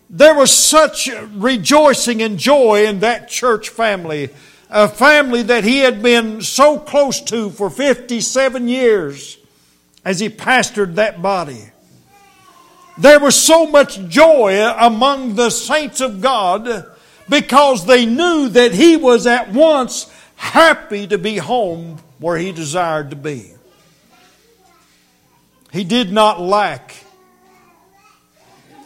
there 0.08 0.34
was 0.34 0.50
such 0.50 1.10
rejoicing 1.32 2.22
and 2.22 2.38
joy 2.38 2.86
in 2.86 3.00
that 3.00 3.28
church 3.28 3.70
family 3.70 4.30
a 4.72 4.88
family 4.88 5.42
that 5.42 5.64
he 5.64 5.80
had 5.80 6.02
been 6.02 6.40
so 6.40 6.78
close 6.78 7.20
to 7.20 7.50
for 7.50 7.68
57 7.68 8.68
years 8.68 9.36
as 10.02 10.18
he 10.18 10.30
pastored 10.30 10.94
that 10.94 11.20
body. 11.20 11.70
There 12.96 13.20
was 13.20 13.34
so 13.34 13.66
much 13.66 14.00
joy 14.08 14.66
among 14.78 15.34
the 15.34 15.50
saints 15.50 16.00
of 16.00 16.20
God 16.22 16.86
because 17.28 17.84
they 17.86 18.06
knew 18.06 18.48
that 18.48 18.72
he 18.72 18.96
was 18.96 19.26
at 19.26 19.50
once 19.50 20.10
happy 20.36 21.06
to 21.06 21.18
be 21.18 21.36
home 21.36 21.98
where 22.18 22.38
he 22.38 22.50
desired 22.50 23.10
to 23.10 23.16
be. 23.16 23.52
He 25.70 25.84
did 25.84 26.12
not 26.12 26.40
lack. 26.40 26.94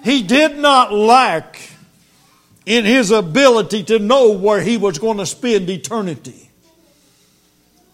He 0.02 0.22
did 0.22 0.58
not 0.58 0.92
lack 0.92 1.58
in 2.66 2.84
his 2.84 3.12
ability 3.12 3.84
to 3.84 4.00
know 4.00 4.32
where 4.32 4.60
he 4.60 4.76
was 4.76 4.98
going 4.98 5.18
to 5.18 5.26
spend 5.26 5.70
eternity. 5.70 6.50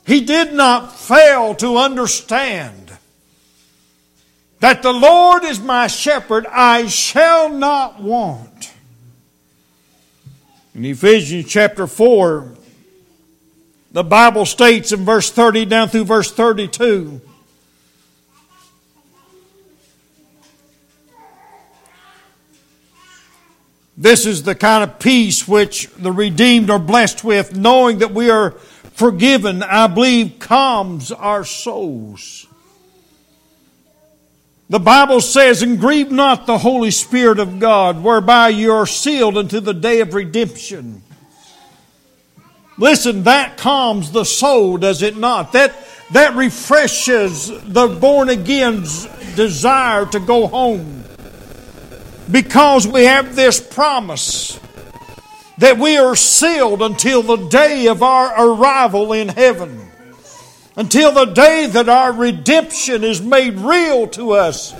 He 0.06 0.22
did 0.22 0.54
not 0.54 0.98
fail 0.98 1.54
to 1.56 1.76
understand 1.76 2.90
that 4.60 4.82
the 4.82 4.92
Lord 4.92 5.44
is 5.44 5.60
my 5.60 5.86
shepherd, 5.86 6.46
I 6.46 6.86
shall 6.86 7.50
not 7.50 8.02
want. 8.02 8.72
In 10.74 10.84
Ephesians 10.86 11.48
chapter 11.48 11.86
4, 11.86 12.48
the 13.92 14.02
Bible 14.02 14.46
states 14.46 14.90
in 14.90 15.04
verse 15.04 15.30
30 15.30 15.66
down 15.66 15.88
through 15.88 16.04
verse 16.04 16.32
32 16.32 17.20
This 24.02 24.26
is 24.26 24.42
the 24.42 24.56
kind 24.56 24.82
of 24.82 24.98
peace 24.98 25.46
which 25.46 25.88
the 25.90 26.10
redeemed 26.10 26.70
are 26.70 26.80
blessed 26.80 27.22
with, 27.22 27.54
knowing 27.54 27.98
that 27.98 28.12
we 28.12 28.30
are 28.30 28.50
forgiven, 28.94 29.62
I 29.62 29.86
believe, 29.86 30.40
calms 30.40 31.12
our 31.12 31.44
souls. 31.44 32.48
The 34.68 34.80
Bible 34.80 35.20
says, 35.20 35.62
And 35.62 35.78
grieve 35.78 36.10
not 36.10 36.46
the 36.46 36.58
Holy 36.58 36.90
Spirit 36.90 37.38
of 37.38 37.60
God, 37.60 38.02
whereby 38.02 38.48
you 38.48 38.72
are 38.72 38.88
sealed 38.88 39.38
unto 39.38 39.60
the 39.60 39.72
day 39.72 40.00
of 40.00 40.14
redemption. 40.14 41.02
Listen, 42.76 43.22
that 43.22 43.56
calms 43.56 44.10
the 44.10 44.24
soul, 44.24 44.78
does 44.78 45.02
it 45.02 45.16
not? 45.16 45.52
That, 45.52 45.76
that 46.10 46.34
refreshes 46.34 47.46
the 47.46 47.86
born 47.86 48.30
again's 48.30 49.04
desire 49.36 50.06
to 50.06 50.18
go 50.18 50.48
home 50.48 51.04
because 52.30 52.86
we 52.86 53.04
have 53.04 53.34
this 53.34 53.60
promise 53.60 54.58
that 55.58 55.78
we 55.78 55.96
are 55.96 56.16
sealed 56.16 56.82
until 56.82 57.22
the 57.22 57.48
day 57.48 57.86
of 57.86 58.02
our 58.02 58.48
arrival 58.48 59.12
in 59.12 59.28
heaven. 59.28 59.90
until 60.76 61.12
the 61.12 61.26
day 61.26 61.66
that 61.66 61.88
our 61.88 62.12
redemption 62.12 63.04
is 63.04 63.20
made 63.20 63.54
real 63.58 64.06
to 64.08 64.32
us. 64.32 64.72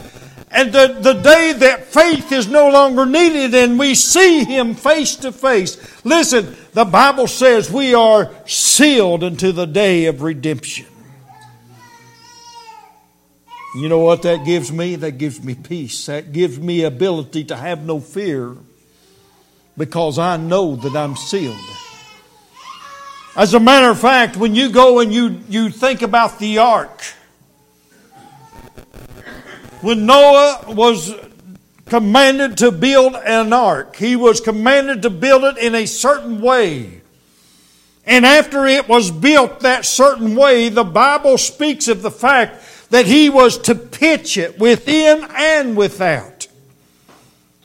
And 0.51 0.73
the, 0.73 0.99
the 1.01 1.15
day 1.15 1.53
that 1.53 1.87
faith 1.87 2.31
is 2.33 2.47
no 2.49 2.71
longer 2.71 3.07
needed 3.07 3.55
and 3.55 3.79
we 3.79 3.95
see 3.95 4.45
Him 4.45 4.75
face 4.75 5.17
to 5.17 5.33
face. 5.33 6.05
Listen, 6.05 6.55
the 6.73 6.85
Bible 6.85 7.27
says 7.27 7.71
we 7.71 7.95
are 7.95 8.31
sealed 8.47 9.23
until 9.23 9.53
the 9.53 9.67
day 9.67 10.07
of 10.07 10.23
redemption. 10.23 10.87
You 13.75 13.89
know 13.89 14.01
what 14.01 14.23
that 14.23 14.45
gives 14.45 14.71
me? 14.71 14.97
That 14.97 15.13
gives 15.13 15.43
me 15.43 15.55
peace. 15.55 16.07
That 16.07 16.33
gives 16.33 16.59
me 16.59 16.85
ability 16.85 17.45
to 17.45 17.57
have 17.57 17.85
no 17.85 18.01
fear 18.01 18.55
because 19.79 20.19
I 20.19 20.37
know 20.37 20.77
that 20.77 20.95
I'm 20.95 21.17
sealed. 21.17 21.57
As 23.35 23.55
a 23.55 23.61
matter 23.61 23.89
of 23.89 23.99
fact, 23.99 24.37
when 24.37 24.55
you 24.55 24.71
go 24.71 25.01
and 25.01 25.13
you, 25.13 25.41
you 25.49 25.71
think 25.71 26.03
about 26.03 26.39
the 26.39 26.59
ark, 26.59 27.03
when 29.81 30.05
Noah 30.05 30.67
was 30.69 31.15
commanded 31.87 32.59
to 32.59 32.71
build 32.71 33.15
an 33.17 33.55
ark, 33.55 33.97
he 33.97 34.17
was 34.17 34.43
commanded 34.43 35.01
to 35.03 35.11
build 35.11 35.45
it 35.45 35.57
in 35.57 35.75
a 35.75 35.87
certain 35.87 36.43
way. 36.43 37.01
And 38.05 38.27
after 38.27 38.67
it 38.67 38.87
was 38.87 39.11
built 39.11 39.61
that 39.61 39.87
certain 39.87 40.35
way, 40.35 40.69
the 40.69 40.85
Bible 40.85 41.39
speaks 41.39 41.89
of 41.89 42.03
the 42.03 42.11
fact 42.11 42.62
that 42.93 43.07
he 43.07 43.31
was 43.31 43.57
to 43.57 43.75
pitch 43.75 44.37
it 44.37 44.59
within 44.59 45.27
and 45.35 45.75
without. 45.75 46.47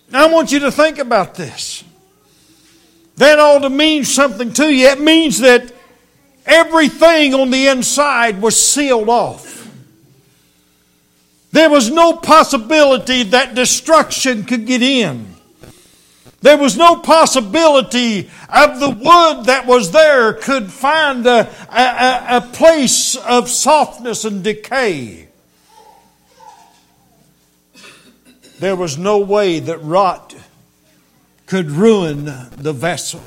Now 0.09 0.25
I 0.25 0.31
want 0.31 0.53
you 0.53 0.59
to 0.59 0.71
think 0.71 0.99
about 0.99 1.35
this. 1.35 1.83
That 3.17 3.37
ought 3.37 3.59
to 3.59 3.69
mean 3.69 4.05
something 4.05 4.53
to 4.53 4.73
you. 4.73 4.87
It 4.87 5.01
means 5.01 5.39
that 5.39 5.73
everything 6.45 7.33
on 7.33 7.51
the 7.51 7.67
inside 7.67 8.41
was 8.41 8.55
sealed 8.55 9.09
off. 9.09 9.69
There 11.51 11.69
was 11.69 11.91
no 11.91 12.13
possibility 12.13 13.23
that 13.23 13.53
destruction 13.53 14.45
could 14.45 14.65
get 14.65 14.81
in. 14.81 15.35
There 16.47 16.55
was 16.55 16.77
no 16.77 16.95
possibility 16.95 18.29
of 18.47 18.79
the 18.79 18.89
wood 18.89 19.47
that 19.47 19.65
was 19.67 19.91
there 19.91 20.31
could 20.31 20.71
find 20.71 21.27
a, 21.27 21.49
a, 21.69 22.37
a 22.37 22.41
place 22.53 23.17
of 23.17 23.49
softness 23.49 24.23
and 24.23 24.45
decay. 24.45 25.27
There 28.59 28.77
was 28.77 28.97
no 28.97 29.19
way 29.19 29.59
that 29.59 29.79
rot 29.79 30.37
could 31.47 31.69
ruin 31.69 32.23
the 32.23 32.71
vessel. 32.71 33.21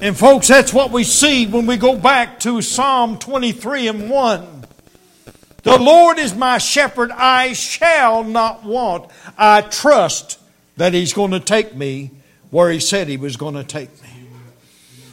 And, 0.00 0.18
folks, 0.18 0.48
that's 0.48 0.74
what 0.74 0.90
we 0.90 1.04
see 1.04 1.46
when 1.46 1.66
we 1.66 1.76
go 1.76 1.96
back 1.96 2.40
to 2.40 2.62
Psalm 2.62 3.20
23 3.20 3.86
and 3.86 4.10
1. 4.10 4.64
The 5.62 5.78
Lord 5.78 6.18
is 6.18 6.34
my 6.34 6.58
shepherd, 6.58 7.12
I 7.12 7.52
shall 7.52 8.24
not 8.24 8.64
want. 8.64 9.08
I 9.38 9.60
trust 9.60 10.37
that 10.78 10.94
He's 10.94 11.12
going 11.12 11.32
to 11.32 11.40
take 11.40 11.76
me 11.76 12.10
where 12.50 12.70
He 12.70 12.80
said 12.80 13.08
He 13.08 13.16
was 13.16 13.36
going 13.36 13.54
to 13.54 13.64
take 13.64 13.90
me. 14.02 14.08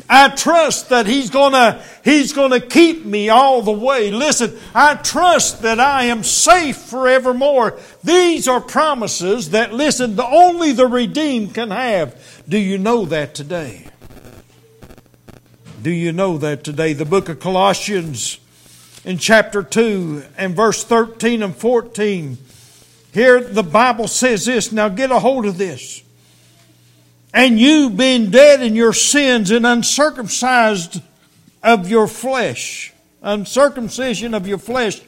I 0.07 0.29
trust 0.29 0.89
that 0.89 1.07
He's 1.07 1.29
gonna, 1.29 1.83
He's 2.03 2.31
gonna 2.31 2.59
keep 2.59 3.05
me 3.05 3.29
all 3.29 3.61
the 3.63 3.71
way. 3.71 4.11
Listen, 4.11 4.57
I 4.73 4.95
trust 4.95 5.63
that 5.63 5.79
I 5.79 6.05
am 6.05 6.23
safe 6.23 6.77
forevermore. 6.77 7.79
These 8.03 8.47
are 8.47 8.61
promises 8.61 9.49
that, 9.49 9.73
listen, 9.73 10.15
the, 10.15 10.25
only 10.25 10.73
the 10.73 10.87
redeemed 10.87 11.55
can 11.55 11.71
have. 11.71 12.43
Do 12.47 12.57
you 12.59 12.77
know 12.77 13.05
that 13.05 13.33
today? 13.33 13.87
Do 15.81 15.89
you 15.89 16.11
know 16.11 16.37
that 16.37 16.63
today? 16.63 16.93
The 16.93 17.05
book 17.05 17.29
of 17.29 17.39
Colossians 17.39 18.39
in 19.03 19.17
chapter 19.17 19.63
2 19.63 20.23
and 20.37 20.55
verse 20.55 20.83
13 20.83 21.41
and 21.41 21.55
14. 21.55 22.37
Here 23.15 23.39
the 23.39 23.63
Bible 23.63 24.09
says 24.09 24.45
this. 24.45 24.73
Now 24.73 24.89
get 24.89 25.09
a 25.09 25.19
hold 25.19 25.45
of 25.45 25.57
this. 25.57 26.03
And 27.33 27.57
you 27.57 27.89
being 27.89 28.29
dead 28.29 28.61
in 28.61 28.75
your 28.75 28.91
sins 28.91 29.51
and 29.51 29.65
uncircumcised 29.65 31.01
of 31.63 31.89
your 31.89 32.09
flesh, 32.09 32.91
uncircumcision 33.21 34.33
of 34.33 34.49
your 34.49 34.57
flesh, 34.57 35.01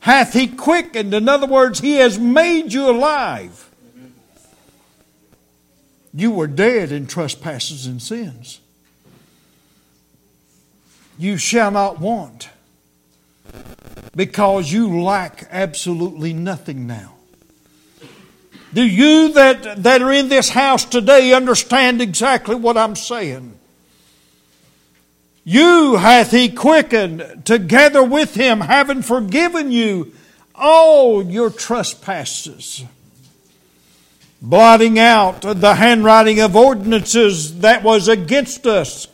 hath 0.00 0.34
he 0.34 0.46
quickened. 0.46 1.14
In 1.14 1.26
other 1.26 1.46
words, 1.46 1.80
he 1.80 1.94
has 1.94 2.18
made 2.18 2.74
you 2.74 2.90
alive. 2.90 3.70
You 6.12 6.32
were 6.32 6.46
dead 6.46 6.92
in 6.92 7.06
trespasses 7.06 7.86
and 7.86 8.02
sins. 8.02 8.60
You 11.18 11.38
shall 11.38 11.70
not 11.70 11.98
want 11.98 12.50
because 14.14 14.70
you 14.70 15.00
lack 15.00 15.48
absolutely 15.50 16.34
nothing 16.34 16.86
now. 16.86 17.13
Do 18.74 18.82
you 18.82 19.32
that, 19.32 19.84
that 19.84 20.02
are 20.02 20.12
in 20.12 20.28
this 20.28 20.50
house 20.50 20.84
today 20.84 21.32
understand 21.32 22.02
exactly 22.02 22.56
what 22.56 22.76
I'm 22.76 22.96
saying? 22.96 23.56
You 25.44 25.96
hath 25.96 26.30
he 26.30 26.48
quickened 26.48 27.42
together 27.44 28.02
with 28.02 28.34
him, 28.34 28.60
having 28.60 29.02
forgiven 29.02 29.70
you 29.70 30.12
all 30.54 31.22
your 31.22 31.50
trespasses, 31.50 32.84
blotting 34.42 34.98
out 34.98 35.42
the 35.42 35.74
handwriting 35.74 36.40
of 36.40 36.56
ordinances 36.56 37.60
that 37.60 37.82
was 37.82 38.08
against 38.08 38.66
us 38.66 39.06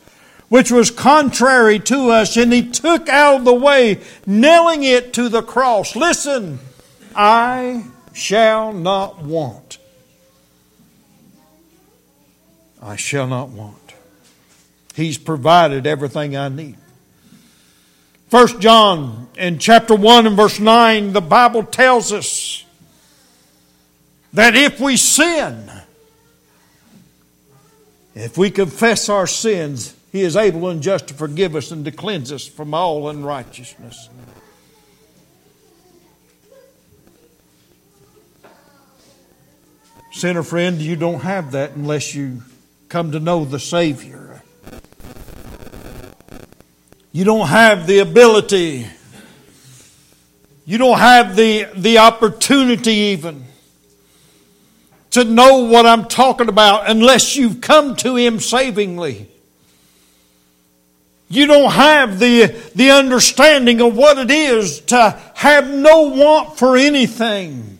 which 0.51 0.69
was 0.69 0.91
contrary 0.91 1.79
to 1.79 2.09
us, 2.09 2.35
and 2.35 2.51
he 2.51 2.61
took 2.61 3.07
out 3.07 3.35
of 3.35 3.45
the 3.45 3.53
way, 3.53 3.97
nailing 4.27 4.83
it 4.83 5.13
to 5.13 5.29
the 5.29 5.41
cross. 5.41 5.95
Listen, 5.95 6.59
I 7.15 7.85
shall 8.13 8.73
not 8.73 9.23
want. 9.23 9.77
I 12.81 12.95
shall 12.95 13.27
not 13.27 13.49
want. 13.49 13.77
He's 14.95 15.17
provided 15.17 15.85
everything 15.85 16.35
I 16.35 16.49
need. 16.49 16.77
First 18.29 18.59
John 18.59 19.27
in 19.37 19.59
chapter 19.59 19.93
1 19.93 20.27
and 20.27 20.35
verse 20.35 20.59
9, 20.59 21.13
the 21.13 21.21
Bible 21.21 21.63
tells 21.63 22.11
us 22.11 22.65
that 24.33 24.55
if 24.55 24.79
we 24.79 24.97
sin, 24.97 25.69
if 28.15 28.37
we 28.37 28.49
confess 28.49 29.09
our 29.09 29.27
sins, 29.27 29.95
he 30.11 30.21
is 30.21 30.35
able 30.35 30.69
and 30.69 30.81
just 30.81 31.07
to 31.07 31.13
forgive 31.13 31.55
us 31.55 31.71
and 31.71 31.85
to 31.85 31.91
cleanse 31.91 32.31
us 32.31 32.45
from 32.45 32.73
all 32.73 33.09
unrighteousness. 33.09 34.09
Sinner 40.11 40.43
friend, 40.43 40.81
you 40.81 40.97
don't 40.97 41.21
have 41.21 41.53
that 41.53 41.71
unless 41.71 42.13
you 42.13 42.43
come 42.89 43.13
to 43.13 43.19
know 43.19 43.45
the 43.45 43.59
Savior. 43.59 44.43
You 47.13 47.23
don't 47.23 47.47
have 47.47 47.87
the 47.87 47.99
ability, 47.99 48.87
you 50.65 50.77
don't 50.77 50.99
have 50.99 51.35
the, 51.35 51.67
the 51.75 51.99
opportunity 51.99 52.91
even 52.91 53.45
to 55.11 55.23
know 55.23 55.59
what 55.59 55.85
I'm 55.85 56.05
talking 56.05 56.49
about 56.49 56.89
unless 56.89 57.35
you've 57.35 57.61
come 57.61 57.95
to 57.97 58.15
Him 58.15 58.39
savingly. 58.39 59.27
You 61.29 61.47
don't 61.47 61.71
have 61.71 62.19
the, 62.19 62.47
the 62.75 62.91
understanding 62.91 63.79
of 63.79 63.95
what 63.95 64.17
it 64.17 64.29
is 64.29 64.81
to 64.81 65.17
have 65.35 65.69
no 65.69 66.09
want 66.09 66.57
for 66.57 66.75
anything. 66.75 67.70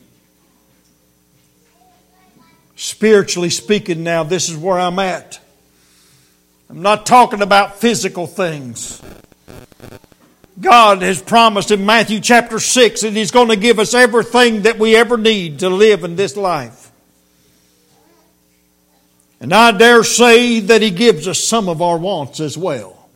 Spiritually 2.81 3.51
speaking, 3.51 4.03
now, 4.03 4.23
this 4.23 4.49
is 4.49 4.57
where 4.57 4.79
I'm 4.79 4.97
at. 4.97 5.39
I'm 6.67 6.81
not 6.81 7.05
talking 7.05 7.43
about 7.43 7.79
physical 7.79 8.25
things. 8.25 8.99
God 10.59 11.03
has 11.03 11.21
promised 11.21 11.69
in 11.69 11.85
Matthew 11.85 12.19
chapter 12.19 12.59
6 12.59 13.01
that 13.01 13.13
He's 13.13 13.29
going 13.29 13.49
to 13.49 13.55
give 13.55 13.77
us 13.77 13.93
everything 13.93 14.63
that 14.63 14.79
we 14.79 14.95
ever 14.95 15.15
need 15.15 15.59
to 15.59 15.69
live 15.69 16.03
in 16.03 16.15
this 16.15 16.35
life. 16.35 16.91
And 19.39 19.53
I 19.53 19.77
dare 19.77 20.03
say 20.03 20.61
that 20.61 20.81
He 20.81 20.89
gives 20.89 21.27
us 21.27 21.37
some 21.37 21.69
of 21.69 21.83
our 21.83 21.99
wants 21.99 22.39
as 22.39 22.57
well. 22.57 23.07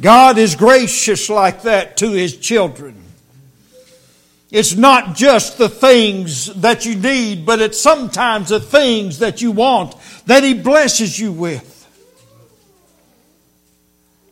God 0.00 0.36
is 0.36 0.56
gracious 0.56 1.30
like 1.30 1.62
that 1.62 1.98
to 1.98 2.10
His 2.10 2.36
children. 2.36 3.05
It's 4.50 4.76
not 4.76 5.16
just 5.16 5.58
the 5.58 5.68
things 5.68 6.46
that 6.60 6.86
you 6.86 6.94
need, 6.94 7.44
but 7.44 7.60
it's 7.60 7.80
sometimes 7.80 8.50
the 8.50 8.60
things 8.60 9.18
that 9.18 9.42
you 9.42 9.50
want 9.50 9.96
that 10.26 10.44
He 10.44 10.54
blesses 10.54 11.18
you 11.18 11.32
with. 11.32 11.72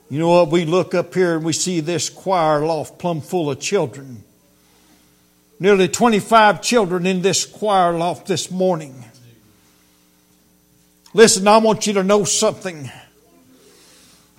You 0.09 0.21
know 0.21 0.29
what? 0.29 0.51
We 0.51 0.65
look 0.65 0.95
up 0.95 1.13
here 1.15 1.37
and 1.37 1.45
we 1.45 1.53
see 1.53 1.81
this 1.81 2.09
choir 2.09 2.65
loft 2.65 2.99
plumb 2.99 3.21
full 3.21 3.51
of 3.51 3.59
children. 3.59 4.23
Nearly 5.59 5.89
25 5.89 6.63
children 6.63 7.07
in 7.07 7.23
this 7.23 7.45
choir 7.47 7.97
loft 7.97 8.27
this 8.27 8.51
morning. 8.51 9.05
Listen, 11.13 11.49
I 11.49 11.59
want 11.59 11.87
you 11.87 11.95
to 11.95 12.05
know 12.05 12.25
something. 12.25 12.91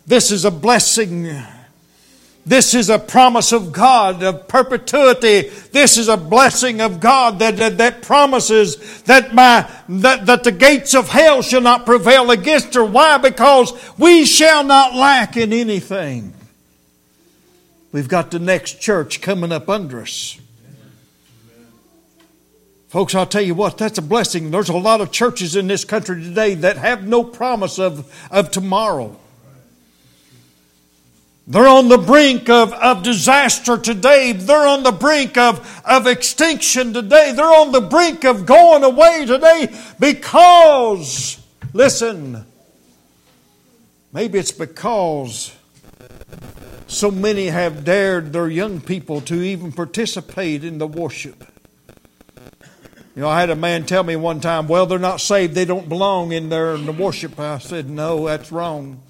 This 0.05 0.31
is 0.31 0.45
a 0.45 0.51
blessing. 0.51 1.35
This 2.45 2.75
is 2.75 2.89
a 2.91 2.99
promise 2.99 3.51
of 3.51 3.71
God 3.71 4.21
of 4.21 4.47
perpetuity. 4.47 5.49
This 5.71 5.97
is 5.97 6.07
a 6.07 6.17
blessing 6.17 6.79
of 6.79 6.99
God 6.99 7.39
that, 7.39 7.57
that, 7.57 7.79
that 7.79 8.03
promises 8.03 9.01
that, 9.03 9.33
my, 9.33 9.67
that, 9.89 10.27
that 10.27 10.43
the 10.43 10.51
gates 10.51 10.93
of 10.93 11.09
hell 11.09 11.41
shall 11.41 11.61
not 11.61 11.87
prevail 11.87 12.29
against 12.29 12.75
her. 12.75 12.85
Why? 12.85 13.17
Because 13.17 13.73
we 13.97 14.25
shall 14.25 14.63
not 14.63 14.93
lack 14.93 15.37
in 15.37 15.53
anything. 15.53 16.33
We've 17.91 18.07
got 18.07 18.29
the 18.29 18.39
next 18.39 18.79
church 18.79 19.21
coming 19.21 19.51
up 19.51 19.67
under 19.67 20.01
us. 20.01 20.39
Folks, 22.89 23.15
I'll 23.15 23.25
tell 23.25 23.41
you 23.41 23.55
what, 23.55 23.79
that's 23.79 23.97
a 23.97 24.03
blessing. 24.03 24.51
There's 24.51 24.69
a 24.69 24.77
lot 24.77 25.01
of 25.01 25.11
churches 25.11 25.55
in 25.55 25.65
this 25.65 25.83
country 25.83 26.21
today 26.21 26.53
that 26.55 26.77
have 26.77 27.07
no 27.07 27.23
promise 27.23 27.79
of, 27.79 28.13
of 28.29 28.51
tomorrow. 28.51 29.17
They're 31.47 31.67
on 31.67 31.89
the 31.89 31.99
brink 31.99 32.49
of, 32.49 32.73
of 32.73 33.03
disaster 33.03 33.77
today. 33.77 34.31
They're 34.31 34.67
on 34.67 34.81
the 34.81 34.91
brink 34.91 35.37
of, 35.37 35.83
of 35.85 36.07
extinction 36.07 36.91
today. 36.91 37.33
They're 37.35 37.45
on 37.45 37.71
the 37.71 37.81
brink 37.81 38.25
of 38.25 38.47
going 38.47 38.83
away 38.83 39.25
today 39.27 39.71
because, 39.99 41.39
listen, 41.71 42.45
maybe 44.11 44.39
it's 44.39 44.51
because 44.51 45.55
so 46.87 47.11
many 47.11 47.47
have 47.47 47.85
dared 47.85 48.33
their 48.33 48.47
young 48.47 48.81
people 48.81 49.21
to 49.21 49.35
even 49.35 49.71
participate 49.71 50.63
in 50.63 50.79
the 50.79 50.87
worship. 50.87 51.43
You 53.15 53.21
know, 53.21 53.29
I 53.29 53.39
had 53.39 53.51
a 53.51 53.55
man 53.55 53.85
tell 53.85 54.03
me 54.03 54.15
one 54.15 54.41
time, 54.41 54.67
well, 54.67 54.87
they're 54.87 54.97
not 54.99 55.21
saved, 55.21 55.53
they 55.53 55.65
don't 55.65 55.87
belong 55.87 56.31
in 56.31 56.49
there 56.49 56.73
in 56.73 56.87
the 56.87 56.91
worship. 56.91 57.39
I 57.39 57.59
said, 57.59 57.87
no, 57.87 58.25
that's 58.25 58.51
wrong. 58.51 59.01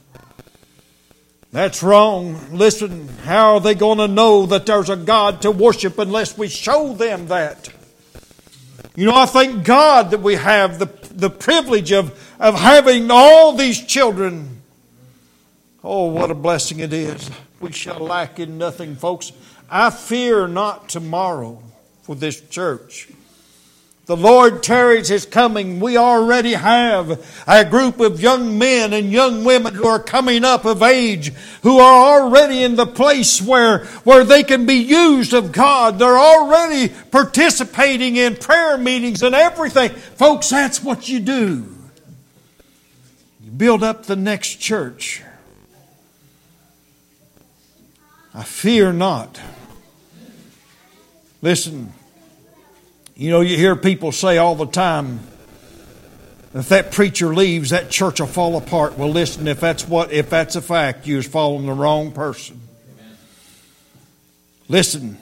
That's 1.56 1.82
wrong. 1.82 2.38
Listen, 2.52 3.08
how 3.24 3.54
are 3.54 3.60
they 3.62 3.76
going 3.76 4.00
to 4.00 4.10
know 4.10 4.46
that 4.48 4.66
there's 4.66 4.90
a 4.90 4.98
God 4.98 5.42
to 5.44 5.52
worship 5.52 5.98
unless 5.98 6.38
we 6.38 6.50
show 6.50 6.94
them 6.94 7.28
that? 7.28 7.70
You 8.94 9.06
know, 9.06 9.16
I 9.16 9.26
thank 9.26 9.64
God 9.64 10.12
that 10.12 10.20
we 10.20 10.36
have 10.36 10.80
the, 10.80 10.88
the 11.12 11.30
privilege 11.30 11.94
of, 11.94 12.12
of 12.42 12.56
having 12.56 13.10
all 13.10 13.54
these 13.54 13.82
children. 13.82 14.64
Oh, 15.82 16.08
what 16.08 16.30
a 16.30 16.36
blessing 16.36 16.80
it 16.80 16.92
is. 16.92 17.32
We 17.62 17.72
shall 17.72 18.00
lack 18.00 18.38
in 18.38 18.58
nothing, 18.58 18.98
folks. 18.98 19.32
I 19.70 19.92
fear 19.92 20.50
not 20.50 20.90
tomorrow 20.90 21.64
for 22.02 22.18
this 22.18 22.42
church. 22.42 23.08
The 24.06 24.16
Lord 24.16 24.62
tarries 24.62 25.08
his 25.08 25.26
coming. 25.26 25.80
We 25.80 25.98
already 25.98 26.54
have 26.54 27.26
a 27.48 27.66
group 27.66 28.00
of 28.00 28.22
young 28.22 28.60
men 28.60 28.94
and 28.94 29.12
young 29.12 29.44
women 29.44 29.74
who 29.74 29.88
are 29.88 30.00
coming 30.00 30.44
up 30.44 30.64
of 30.66 30.84
age, 30.84 31.34
who 31.64 31.80
are 31.80 32.22
already 32.22 32.64
in 32.64 32.76
the 32.76 32.86
place 32.86 33.42
where, 33.42 33.86
where 34.04 34.24
they 34.24 34.44
can 34.44 34.68
be 34.68 34.76
used 34.76 35.34
of 35.34 35.52
God. 35.52 35.98
They're 35.98 36.20
already 36.20 36.94
participating 37.10 38.16
in 38.16 38.36
prayer 38.36 38.78
meetings 38.78 39.24
and 39.24 39.34
everything. 39.34 39.90
Folks, 39.90 40.52
that's 40.52 40.84
what 40.84 41.10
you 41.10 41.20
do. 41.20 41.66
You 43.44 43.52
build 43.58 43.82
up 43.82 44.06
the 44.06 44.16
next 44.16 44.58
church. 44.58 45.24
I 48.36 48.44
fear 48.44 48.94
not. 48.94 49.40
Listen. 51.42 51.92
You 53.18 53.30
know, 53.30 53.40
you 53.40 53.56
hear 53.56 53.78
people 53.78 54.12
say 54.12 54.38
all 54.38 54.56
the 54.56 54.66
time, 54.66 55.22
if 56.54 56.68
that 56.70 56.92
preacher 56.92 57.34
leaves, 57.34 57.70
that 57.70 57.90
church 57.90 58.20
will 58.20 58.28
fall 58.28 58.58
apart. 58.58 58.98
Well, 58.98 59.10
listen, 59.10 59.48
if 59.48 59.62
that's 59.62 59.88
what, 59.88 60.12
if 60.12 60.30
that's 60.30 60.58
a 60.58 60.62
fact, 60.62 61.08
you're 61.08 61.24
following 61.24 61.66
the 61.66 61.74
wrong 61.74 62.12
person. 62.12 62.60
Listen, 64.68 65.18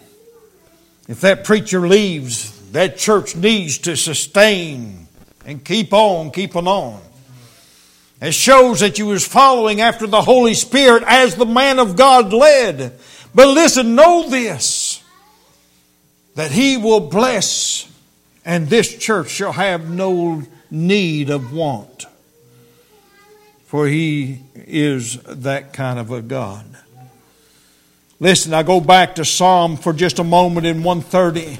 if 1.07 1.21
that 1.21 1.43
preacher 1.43 1.87
leaves, 1.87 2.71
that 2.71 2.97
church 2.97 3.35
needs 3.35 3.77
to 3.79 3.95
sustain 3.95 5.07
and 5.45 5.63
keep 5.63 5.93
on 5.93 6.31
keeping 6.31 6.67
on. 6.67 6.99
It 8.21 8.33
shows 8.33 8.79
that 8.79 8.97
you 8.97 9.07
was 9.07 9.27
following 9.27 9.81
after 9.81 10.07
the 10.07 10.21
Holy 10.21 10.55
Spirit 10.55 11.03
as 11.05 11.35
the 11.35 11.45
man 11.45 11.77
of 11.77 11.95
God 11.95 12.33
led. 12.33 12.97
But 13.35 13.49
listen, 13.49 13.95
know 13.95 14.29
this 14.29 14.65
that 16.35 16.51
he 16.51 16.77
will 16.77 16.99
bless, 16.99 17.89
and 18.45 18.67
this 18.67 18.97
church 18.97 19.29
shall 19.29 19.53
have 19.53 19.89
no 19.89 20.43
need 20.71 21.29
of 21.29 21.53
want. 21.53 22.05
For 23.65 23.87
he 23.87 24.39
is 24.55 25.21
that 25.23 25.73
kind 25.73 25.99
of 25.99 26.11
a 26.11 26.21
God. 26.21 26.65
Listen, 28.19 28.53
I 28.53 28.63
go 28.63 28.79
back 28.79 29.15
to 29.15 29.25
Psalm 29.25 29.77
for 29.77 29.93
just 29.93 30.19
a 30.19 30.23
moment 30.23 30.65
in 30.65 30.83
130. 30.83 31.59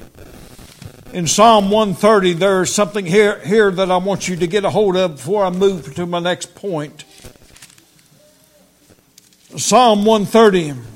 In 1.12 1.26
Psalm 1.26 1.70
130, 1.70 2.32
there's 2.34 2.72
something 2.74 3.06
here, 3.06 3.38
here 3.40 3.70
that 3.70 3.90
I 3.90 3.98
want 3.98 4.28
you 4.28 4.36
to 4.36 4.46
get 4.46 4.64
a 4.64 4.70
hold 4.70 4.96
of 4.96 5.16
before 5.16 5.44
I 5.44 5.50
move 5.50 5.94
to 5.94 6.06
my 6.06 6.20
next 6.20 6.54
point. 6.54 7.04
Psalm 9.56 10.04
130. 10.04 10.93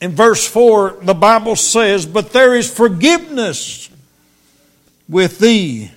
In 0.00 0.12
verse 0.12 0.46
4, 0.46 0.98
the 1.02 1.14
Bible 1.14 1.56
says, 1.56 2.06
But 2.06 2.32
there 2.32 2.54
is 2.54 2.72
forgiveness 2.72 3.90
with 5.08 5.38
thee, 5.38 5.90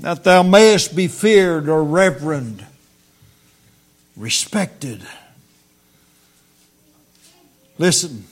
that 0.00 0.24
thou 0.24 0.42
mayest 0.42 0.96
be 0.96 1.06
feared 1.06 1.68
or 1.68 1.84
reverend, 1.84 2.64
respected. 4.16 5.02
Listen, 7.78 8.24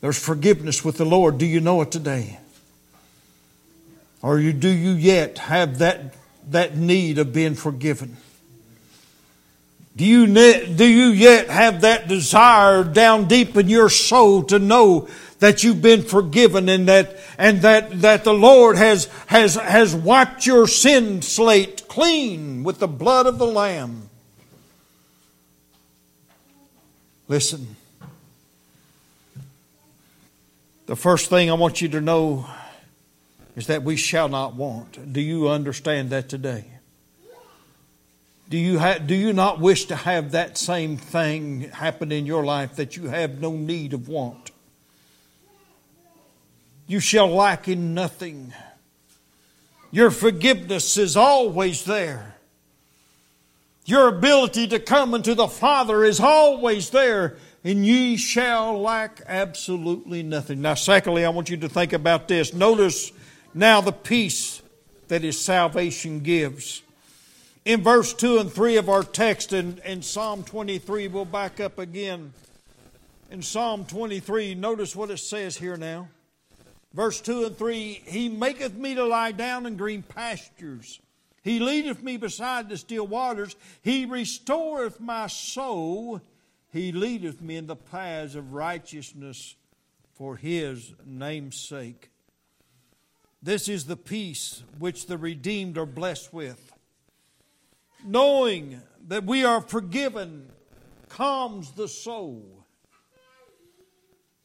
there's 0.00 0.18
forgiveness 0.18 0.84
with 0.84 0.96
the 0.96 1.04
Lord. 1.04 1.38
Do 1.38 1.46
you 1.46 1.60
know 1.60 1.80
it 1.82 1.90
today? 1.90 2.38
Or 4.22 4.38
do 4.40 4.68
you 4.68 4.92
yet 4.92 5.38
have 5.38 5.78
that, 5.78 6.14
that 6.50 6.76
need 6.76 7.18
of 7.18 7.32
being 7.32 7.54
forgiven? 7.54 8.16
Do 9.96 10.04
you, 10.04 10.26
do 10.26 10.84
you 10.84 11.06
yet 11.08 11.48
have 11.48 11.82
that 11.82 12.08
desire 12.08 12.82
down 12.82 13.28
deep 13.28 13.56
in 13.56 13.68
your 13.68 13.88
soul 13.88 14.42
to 14.44 14.58
know 14.58 15.08
that 15.38 15.62
you've 15.62 15.82
been 15.82 16.02
forgiven 16.02 16.68
and 16.68 16.88
that, 16.88 17.16
and 17.38 17.62
that, 17.62 18.00
that 18.00 18.24
the 18.24 18.34
Lord 18.34 18.76
has, 18.76 19.06
has, 19.26 19.54
has 19.54 19.94
wiped 19.94 20.46
your 20.46 20.66
sin 20.66 21.22
slate 21.22 21.86
clean 21.86 22.64
with 22.64 22.80
the 22.80 22.88
blood 22.88 23.26
of 23.26 23.38
the 23.38 23.46
Lamb? 23.46 24.08
Listen. 27.28 27.76
The 30.86 30.96
first 30.96 31.30
thing 31.30 31.50
I 31.50 31.54
want 31.54 31.80
you 31.80 31.88
to 31.90 32.00
know 32.00 32.46
is 33.56 33.68
that 33.68 33.84
we 33.84 33.96
shall 33.96 34.28
not 34.28 34.54
want. 34.54 35.12
Do 35.12 35.20
you 35.20 35.48
understand 35.48 36.10
that 36.10 36.28
today? 36.28 36.64
Do 38.48 38.58
you, 38.58 38.78
ha- 38.78 38.98
do 38.98 39.14
you 39.14 39.32
not 39.32 39.58
wish 39.58 39.86
to 39.86 39.96
have 39.96 40.32
that 40.32 40.58
same 40.58 40.96
thing 40.96 41.62
happen 41.70 42.12
in 42.12 42.26
your 42.26 42.44
life 42.44 42.76
that 42.76 42.96
you 42.96 43.08
have 43.08 43.40
no 43.40 43.52
need 43.52 43.94
of 43.94 44.08
want? 44.08 44.50
You 46.86 47.00
shall 47.00 47.28
lack 47.28 47.66
in 47.66 47.94
nothing. 47.94 48.52
Your 49.90 50.10
forgiveness 50.10 50.98
is 50.98 51.16
always 51.16 51.84
there. 51.84 52.36
Your 53.86 54.08
ability 54.08 54.68
to 54.68 54.78
come 54.78 55.14
unto 55.14 55.34
the 55.34 55.48
Father 55.48 56.04
is 56.04 56.20
always 56.20 56.90
there, 56.90 57.36
and 57.64 57.84
ye 57.84 58.16
shall 58.16 58.80
lack 58.80 59.22
absolutely 59.26 60.22
nothing. 60.22 60.60
Now, 60.60 60.74
secondly, 60.74 61.24
I 61.24 61.30
want 61.30 61.48
you 61.48 61.56
to 61.58 61.68
think 61.68 61.92
about 61.92 62.28
this. 62.28 62.52
Notice 62.52 63.12
now 63.54 63.80
the 63.80 63.92
peace 63.92 64.62
that 65.08 65.22
His 65.22 65.40
salvation 65.40 66.20
gives 66.20 66.82
in 67.64 67.82
verse 67.82 68.12
2 68.12 68.38
and 68.38 68.52
3 68.52 68.76
of 68.76 68.88
our 68.88 69.02
text 69.02 69.52
in, 69.52 69.80
in 69.84 70.02
Psalm 70.02 70.44
23, 70.44 71.08
we'll 71.08 71.24
back 71.24 71.60
up 71.60 71.78
again. 71.78 72.32
In 73.30 73.42
Psalm 73.42 73.86
23, 73.86 74.54
notice 74.54 74.94
what 74.94 75.10
it 75.10 75.18
says 75.18 75.56
here 75.56 75.76
now. 75.76 76.08
Verse 76.92 77.20
2 77.20 77.46
and 77.46 77.56
3 77.56 78.02
He 78.06 78.28
maketh 78.28 78.74
me 78.74 78.94
to 78.94 79.04
lie 79.04 79.32
down 79.32 79.66
in 79.66 79.76
green 79.76 80.02
pastures. 80.02 81.00
He 81.42 81.58
leadeth 81.58 82.02
me 82.02 82.16
beside 82.16 82.68
the 82.68 82.76
still 82.76 83.06
waters. 83.06 83.56
He 83.82 84.06
restoreth 84.06 85.00
my 85.00 85.26
soul. 85.26 86.20
He 86.72 86.92
leadeth 86.92 87.40
me 87.40 87.56
in 87.56 87.66
the 87.66 87.76
paths 87.76 88.34
of 88.34 88.52
righteousness 88.52 89.56
for 90.14 90.36
his 90.36 90.94
name's 91.04 91.56
sake. 91.56 92.10
This 93.42 93.68
is 93.68 93.84
the 93.84 93.96
peace 93.96 94.62
which 94.78 95.06
the 95.06 95.18
redeemed 95.18 95.76
are 95.76 95.86
blessed 95.86 96.32
with 96.32 96.73
knowing 98.04 98.80
that 99.08 99.24
we 99.24 99.44
are 99.44 99.60
forgiven 99.60 100.50
calms 101.08 101.72
the 101.72 101.88
soul. 101.88 102.64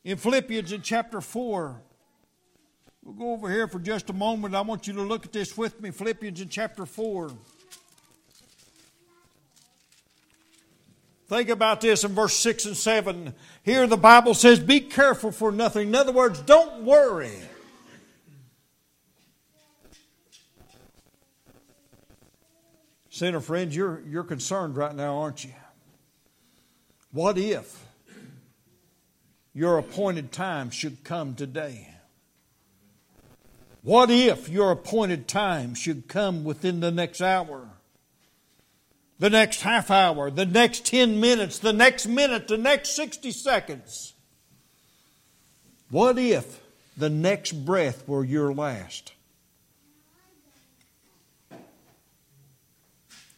In 0.03 0.17
Philippians 0.17 0.71
in 0.71 0.81
chapter 0.81 1.21
4, 1.21 1.81
we'll 3.03 3.15
go 3.15 3.31
over 3.33 3.49
here 3.49 3.67
for 3.67 3.79
just 3.79 4.09
a 4.09 4.13
moment. 4.13 4.55
I 4.55 4.61
want 4.61 4.87
you 4.87 4.93
to 4.93 5.01
look 5.01 5.25
at 5.25 5.33
this 5.33 5.57
with 5.57 5.81
me. 5.81 5.91
Philippians 5.91 6.41
in 6.41 6.49
chapter 6.49 6.85
4. 6.85 7.31
Think 11.27 11.49
about 11.49 11.81
this 11.81 12.03
in 12.03 12.15
verse 12.15 12.35
6 12.37 12.65
and 12.65 12.77
7. 12.77 13.35
Here 13.63 13.85
the 13.85 13.97
Bible 13.97 14.33
says, 14.33 14.59
Be 14.59 14.79
careful 14.79 15.31
for 15.31 15.51
nothing. 15.51 15.89
In 15.89 15.95
other 15.95 16.11
words, 16.11 16.41
don't 16.41 16.83
worry. 16.83 17.37
Sinner 23.19 23.41
friends, 23.41 23.75
you're, 23.75 24.01
you're 24.07 24.23
concerned 24.23 24.77
right 24.77 24.95
now, 24.95 25.17
aren't 25.17 25.43
you? 25.43 25.51
What 27.11 27.37
if 27.37 27.85
your 29.53 29.77
appointed 29.77 30.31
time 30.31 30.69
should 30.69 31.03
come 31.03 31.35
today? 31.35 31.89
What 33.81 34.09
if 34.09 34.47
your 34.47 34.71
appointed 34.71 35.27
time 35.27 35.75
should 35.75 36.07
come 36.07 36.45
within 36.45 36.79
the 36.79 36.91
next 36.91 37.19
hour? 37.19 37.67
the 39.19 39.29
next 39.29 39.63
half 39.63 39.91
hour, 39.91 40.31
the 40.31 40.45
next 40.45 40.85
10 40.85 41.19
minutes, 41.19 41.59
the 41.59 41.73
next 41.73 42.07
minute, 42.07 42.47
the 42.47 42.57
next 42.57 42.95
60 42.95 43.31
seconds? 43.31 44.13
What 45.89 46.17
if 46.17 46.61
the 46.95 47.09
next 47.09 47.51
breath 47.65 48.07
were 48.07 48.23
your 48.23 48.53
last? 48.53 49.11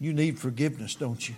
You 0.01 0.13
need 0.13 0.39
forgiveness, 0.39 0.95
don't 0.95 1.29
you? 1.29 1.35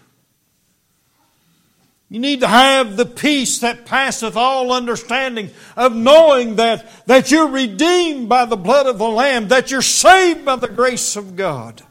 You 2.09 2.19
need 2.19 2.39
to 2.39 2.47
have 2.47 2.95
the 2.95 3.05
peace 3.05 3.59
that 3.59 3.85
passeth 3.85 4.37
all 4.37 4.71
understanding 4.71 5.49
of 5.75 5.93
knowing 5.93 6.55
that, 6.55 6.89
that 7.05 7.29
you're 7.29 7.49
redeemed 7.49 8.29
by 8.29 8.45
the 8.45 8.55
blood 8.55 8.87
of 8.87 8.97
the 8.97 9.07
Lamb, 9.09 9.49
that 9.49 9.69
you're 9.69 9.81
saved 9.81 10.45
by 10.45 10.55
the 10.55 10.69
grace 10.69 11.17
of 11.17 11.35
God. 11.35 11.81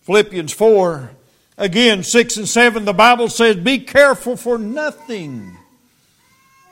Philippians 0.00 0.54
4, 0.54 1.10
again, 1.58 2.02
6 2.02 2.36
and 2.38 2.48
7, 2.48 2.86
the 2.86 2.94
Bible 2.94 3.28
says, 3.28 3.56
Be 3.56 3.80
careful 3.80 4.34
for 4.34 4.56
nothing, 4.56 5.58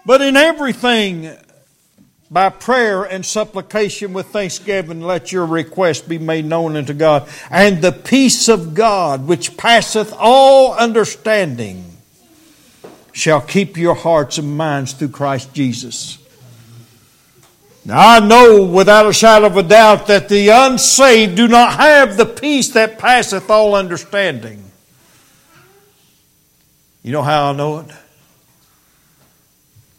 but 0.07 0.23
in 0.23 0.35
everything, 0.35 1.37
by 2.33 2.49
prayer 2.49 3.05
and 3.05 3.27
supplication 3.27 4.15
with 4.15 4.29
thanksgiving, 4.29 5.03
let 5.03 5.33
your 5.33 5.45
request 5.45 6.09
be 6.09 6.17
made 6.17 6.47
known 6.47 6.77
unto 6.77 6.95
God. 6.95 7.29
And 7.51 7.83
the 7.83 7.93
peace 7.93 8.49
of 8.49 8.73
God, 8.73 9.27
which 9.27 9.59
passeth 9.59 10.15
all 10.19 10.73
understanding, 10.73 11.85
shall 13.13 13.43
keep 13.43 13.77
your 13.77 13.95
hearts 13.95 14.39
and 14.39 14.57
minds 14.57 14.95
through 14.95 15.11
Christ 15.11 15.53
Jesus. 15.53 16.19
Now, 17.85 17.99
I 17.99 18.21
know 18.21 18.65
without 18.65 19.07
a 19.07 19.13
shadow 19.13 19.47
of 19.47 19.57
a 19.59 19.63
doubt 19.63 20.07
that 20.07 20.31
the 20.31 20.49
unsaved 20.49 21.37
do 21.37 21.49
not 21.49 21.75
have 21.75 22.17
the 22.17 22.25
peace 22.25 22.71
that 22.71 22.99
passeth 22.99 23.51
all 23.51 23.75
understanding. 23.75 24.65
You 27.03 27.13
know 27.13 27.23
how 27.23 27.51
I 27.51 27.53
know 27.53 27.81
it? 27.81 27.91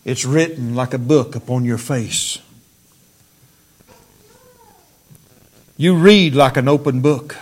It's 0.06 0.26
written 0.26 0.76
like 0.76 0.94
a 0.94 0.98
book 0.98 1.36
upon 1.36 1.63
your 1.63 1.78
face. 1.78 2.39
You 5.78 5.96
read 5.96 6.36
like 6.36 6.58
an 6.58 6.68
open 6.68 7.02
book. 7.02 7.36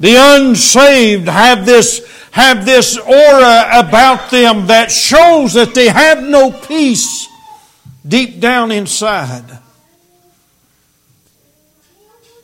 The 0.00 0.16
unsaved 0.16 1.28
have 1.28 1.64
this 1.64 2.04
have 2.32 2.66
this 2.66 2.98
aura 2.98 3.66
about 3.72 4.30
them 4.32 4.66
that 4.66 4.90
shows 4.90 5.54
that 5.54 5.72
they 5.72 5.86
have 5.86 6.20
no 6.22 6.50
peace 6.50 7.28
deep 8.06 8.40
down 8.40 8.72
inside. 8.72 9.44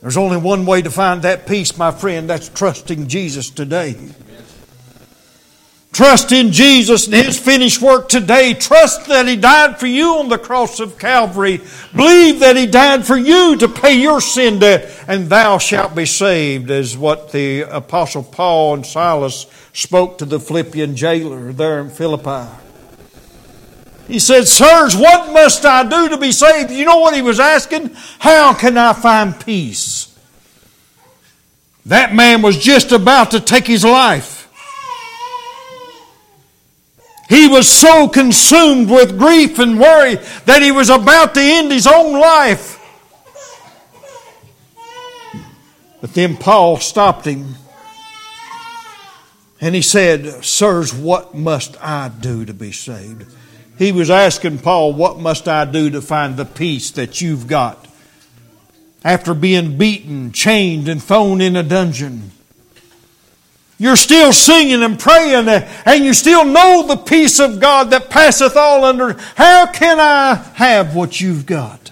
There's 0.01 0.17
only 0.17 0.37
one 0.37 0.65
way 0.65 0.81
to 0.81 0.89
find 0.89 1.21
that 1.23 1.45
peace, 1.45 1.77
my 1.77 1.91
friend. 1.91 2.29
That's 2.29 2.47
trusting 2.47 3.07
Jesus 3.09 3.49
today. 3.49 3.95
Trust 6.01 6.31
in 6.31 6.51
Jesus 6.51 7.05
and 7.05 7.13
His 7.13 7.37
finished 7.37 7.79
work 7.79 8.09
today. 8.09 8.55
Trust 8.55 9.05
that 9.05 9.27
He 9.27 9.35
died 9.35 9.79
for 9.79 9.85
you 9.85 10.15
on 10.15 10.29
the 10.29 10.39
cross 10.39 10.79
of 10.79 10.97
Calvary. 10.97 11.61
Believe 11.95 12.39
that 12.39 12.55
He 12.55 12.65
died 12.65 13.05
for 13.05 13.15
you 13.15 13.55
to 13.57 13.67
pay 13.67 14.01
your 14.01 14.19
sin 14.19 14.57
debt, 14.57 14.91
and 15.07 15.29
thou 15.29 15.59
shalt 15.59 15.93
be 15.93 16.07
saved, 16.07 16.71
is 16.71 16.97
what 16.97 17.31
the 17.31 17.61
Apostle 17.61 18.23
Paul 18.23 18.73
and 18.73 18.83
Silas 18.83 19.45
spoke 19.73 20.17
to 20.17 20.25
the 20.25 20.39
Philippian 20.39 20.95
jailer 20.95 21.53
there 21.53 21.79
in 21.79 21.91
Philippi. 21.91 22.51
He 24.07 24.17
said, 24.17 24.47
Sirs, 24.47 24.97
what 24.97 25.31
must 25.31 25.63
I 25.63 25.87
do 25.87 26.09
to 26.09 26.17
be 26.17 26.31
saved? 26.31 26.71
You 26.71 26.85
know 26.85 26.97
what 26.97 27.13
he 27.13 27.21
was 27.21 27.39
asking? 27.39 27.91
How 28.17 28.55
can 28.55 28.75
I 28.75 28.93
find 28.93 29.39
peace? 29.39 30.17
That 31.85 32.15
man 32.15 32.41
was 32.41 32.57
just 32.57 32.91
about 32.91 33.29
to 33.31 33.39
take 33.39 33.67
his 33.67 33.83
life. 33.83 34.40
He 37.31 37.47
was 37.47 37.65
so 37.71 38.09
consumed 38.09 38.89
with 38.89 39.17
grief 39.17 39.57
and 39.57 39.79
worry 39.79 40.15
that 40.43 40.61
he 40.61 40.69
was 40.69 40.89
about 40.89 41.33
to 41.35 41.39
end 41.39 41.71
his 41.71 41.87
own 41.87 42.19
life. 42.19 42.77
But 46.01 46.13
then 46.13 46.35
Paul 46.35 46.75
stopped 46.75 47.23
him 47.23 47.55
and 49.61 49.73
he 49.73 49.81
said, 49.81 50.43
Sirs, 50.43 50.93
what 50.93 51.33
must 51.33 51.81
I 51.81 52.09
do 52.09 52.43
to 52.43 52.53
be 52.53 52.73
saved? 52.73 53.33
He 53.77 53.93
was 53.93 54.09
asking 54.09 54.59
Paul, 54.59 54.91
What 54.91 55.17
must 55.17 55.47
I 55.47 55.63
do 55.63 55.89
to 55.91 56.01
find 56.01 56.35
the 56.35 56.43
peace 56.43 56.91
that 56.91 57.21
you've 57.21 57.47
got? 57.47 57.87
After 59.05 59.33
being 59.33 59.77
beaten, 59.77 60.33
chained, 60.33 60.89
and 60.89 61.01
thrown 61.01 61.39
in 61.39 61.55
a 61.55 61.63
dungeon. 61.63 62.31
You're 63.81 63.95
still 63.95 64.31
singing 64.31 64.83
and 64.83 64.99
praying, 64.99 65.47
and 65.47 66.05
you 66.05 66.13
still 66.13 66.45
know 66.45 66.85
the 66.85 66.97
peace 66.97 67.39
of 67.39 67.59
God 67.59 67.89
that 67.89 68.11
passeth 68.11 68.55
all 68.55 68.85
under. 68.85 69.13
How 69.35 69.71
can 69.71 69.99
I 69.99 70.35
have 70.53 70.95
what 70.95 71.19
you've 71.19 71.47
got? 71.47 71.91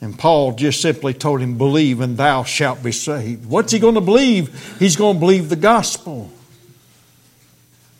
And 0.00 0.18
Paul 0.18 0.56
just 0.56 0.82
simply 0.82 1.14
told 1.14 1.40
him, 1.40 1.56
Believe 1.56 2.00
and 2.00 2.16
thou 2.16 2.42
shalt 2.42 2.82
be 2.82 2.90
saved. 2.90 3.46
What's 3.46 3.70
he 3.70 3.78
going 3.78 3.94
to 3.94 4.00
believe? 4.00 4.76
He's 4.80 4.96
going 4.96 5.14
to 5.14 5.20
believe 5.20 5.48
the 5.48 5.54
gospel. 5.54 6.32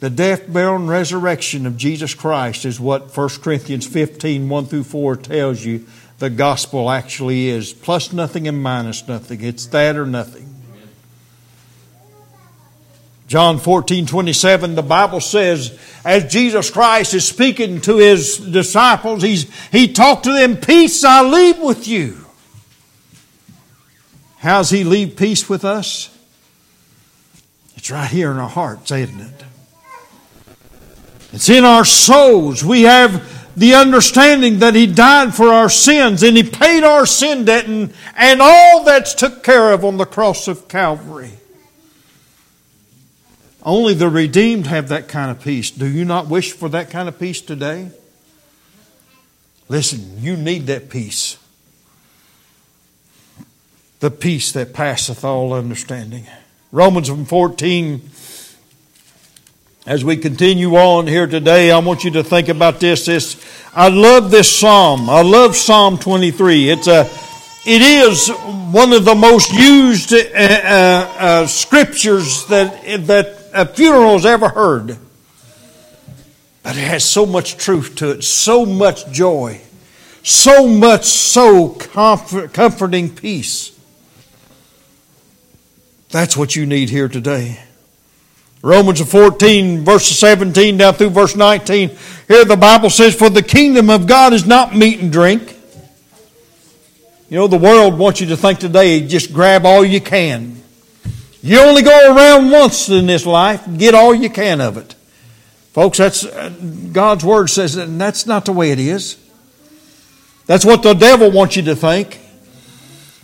The 0.01 0.11
death, 0.11 0.53
burial, 0.53 0.75
and 0.75 0.89
resurrection 0.89 1.67
of 1.67 1.77
Jesus 1.77 2.15
Christ 2.15 2.65
is 2.65 2.81
what 2.81 3.17
1 3.17 3.29
Corinthians 3.43 3.87
15 3.87 4.49
1 4.49 4.67
through 4.67 4.83
4 4.83 5.17
tells 5.19 5.65
you 5.65 5.87
the 6.19 6.31
gospel 6.31 6.91
actually 6.91 7.47
is. 7.47 7.73
Plus 7.73 8.13
nothing 8.13 8.49
and 8.49 8.61
minus 8.61 9.07
nothing. 9.07 9.41
It's 9.41 9.67
that 9.67 9.95
or 9.95 10.05
nothing. 10.05 10.52
John 13.33 13.57
14, 13.57 14.05
27, 14.05 14.75
the 14.75 14.83
Bible 14.83 15.23
says, 15.23 15.81
as 16.05 16.31
Jesus 16.31 16.69
Christ 16.69 17.15
is 17.15 17.27
speaking 17.27 17.81
to 17.81 17.97
his 17.97 18.37
disciples, 18.37 19.23
he's, 19.23 19.51
he 19.71 19.91
talked 19.91 20.25
to 20.25 20.33
them, 20.35 20.59
Peace 20.59 21.03
I 21.03 21.23
leave 21.23 21.59
with 21.59 21.89
you. 21.89 22.27
How's 24.37 24.69
he 24.69 24.85
leave 24.85 25.17
peace 25.17 25.49
with 25.49 25.65
us? 25.65 26.15
It's 27.75 27.91
right 27.91 28.11
here 28.11 28.31
in 28.33 28.37
our 28.37 28.51
hearts, 28.51 28.91
isn't 28.91 29.19
it? 29.19 29.45
It's 31.33 31.49
in 31.49 31.65
our 31.65 31.87
souls. 31.87 32.63
We 32.63 32.83
have 32.83 33.57
the 33.57 33.77
understanding 33.77 34.59
that 34.59 34.75
he 34.75 34.87
died 34.87 35.35
for 35.35 35.49
our 35.49 35.71
sins 35.71 36.23
and 36.23 36.37
he 36.37 36.43
paid 36.43 36.85
our 36.85 37.07
sin 37.07 37.47
debt 37.47 37.67
and, 37.67 37.95
and 38.15 38.43
all 38.43 38.85
that's 38.85 39.15
took 39.15 39.43
care 39.43 39.73
of 39.73 39.87
on 39.87 39.97
the 39.97 40.05
cross 40.05 40.49
of 40.49 40.69
Calvary. 40.69 41.39
Only 43.65 43.95
the 43.95 44.09
redeemed 44.09 44.67
have 44.67 44.89
that 44.89 45.09
kind 45.09 45.31
of 45.31 45.41
peace. 45.41 45.71
Do 45.71 45.87
you 45.87 46.05
not 46.05 46.27
wish 46.27 46.53
for 46.53 46.69
that 46.71 46.91
kind 46.91 47.09
of 47.09 47.19
peace 47.19 47.41
today? 47.41 47.91
Listen, 49.69 50.19
you 50.19 50.37
need 50.37 50.67
that 50.67 50.91
peace. 50.91 51.39
The 54.01 54.11
peace 54.11 54.51
that 54.53 54.73
passeth 54.73 55.25
all 55.25 55.53
understanding. 55.53 56.27
Romans 56.73 57.09
14, 57.09 58.11
as 59.87 60.05
we 60.05 60.17
continue 60.17 60.75
on 60.75 61.07
here 61.07 61.29
today, 61.29 61.71
I 61.71 61.79
want 61.79 62.03
you 62.03 62.11
to 62.13 62.25
think 62.25 62.49
about 62.49 62.81
this. 62.81 63.07
This 63.07 63.37
I 63.75 63.89
love 63.89 64.31
this 64.31 64.51
psalm. 64.59 65.09
I 65.09 65.23
love 65.23 65.55
Psalm 65.55 65.99
23. 65.99 66.71
It's 66.71 66.89
a 66.89 67.09
it 67.65 67.81
is 67.81 68.29
one 68.73 68.93
of 68.93 69.05
the 69.05 69.15
most 69.15 69.53
used 69.53 70.13
uh, 70.13 70.17
uh, 70.17 71.15
uh, 71.19 71.47
scriptures 71.47 72.45
that 72.47 72.83
that 73.07 73.42
a 73.53 73.67
funeral's 73.67 74.27
ever 74.27 74.49
heard. 74.49 74.99
But 76.63 76.77
it 76.77 76.87
has 76.87 77.05
so 77.05 77.27
much 77.27 77.57
truth 77.57 77.97
to 77.97 78.13
it, 78.13 78.23
so 78.23 78.65
much 78.65 79.11
joy, 79.11 79.61
so 80.23 80.69
much 80.69 81.05
so 81.05 81.71
comfort, 81.71 82.53
comforting 82.53 83.15
peace. 83.15 83.79
That's 86.11 86.37
what 86.37 86.55
you 86.55 86.67
need 86.67 86.91
here 86.91 87.09
today. 87.09 87.59
Romans 88.63 89.01
14, 89.01 89.85
verse 89.85 90.07
17 90.07 90.77
down 90.77 90.95
through 90.95 91.11
verse 91.11 91.35
19. 91.35 91.91
Here 92.29 92.45
the 92.45 92.57
Bible 92.57 92.91
says, 92.91 93.15
For 93.15 93.29
the 93.29 93.43
kingdom 93.43 93.91
of 93.91 94.07
God 94.07 94.33
is 94.33 94.47
not 94.47 94.75
meat 94.75 95.01
and 95.01 95.11
drink 95.11 95.57
You 97.29 97.39
know, 97.39 97.49
the 97.49 97.57
world 97.57 97.99
wants 97.99 98.21
you 98.21 98.29
to 98.29 98.37
think 98.37 98.61
today, 98.61 99.05
just 99.05 99.33
grab 99.33 99.67
all 99.67 99.85
you 99.85 100.01
can. 100.01 100.63
You 101.43 101.59
only 101.61 101.83
go 101.83 102.15
around 102.15 102.51
once 102.51 102.89
in 102.89 103.07
this 103.07 103.27
life, 103.27 103.67
get 103.77 103.95
all 103.95 104.15
you 104.15 104.31
can 104.31 104.61
of 104.61 104.77
it. 104.77 104.95
Folks, 105.73 105.99
that's 105.99 106.25
uh, 106.25 106.51
God's 106.93 107.25
word 107.25 107.49
says 107.49 107.75
that 107.75 107.87
that's 107.99 108.27
not 108.27 108.45
the 108.45 108.53
way 108.53 108.71
it 108.71 108.79
is. 108.79 109.17
That's 110.47 110.65
what 110.65 110.83
the 110.83 110.95
devil 110.95 111.31
wants 111.31 111.57
you 111.57 111.63
to 111.63 111.75
think. 111.75 112.21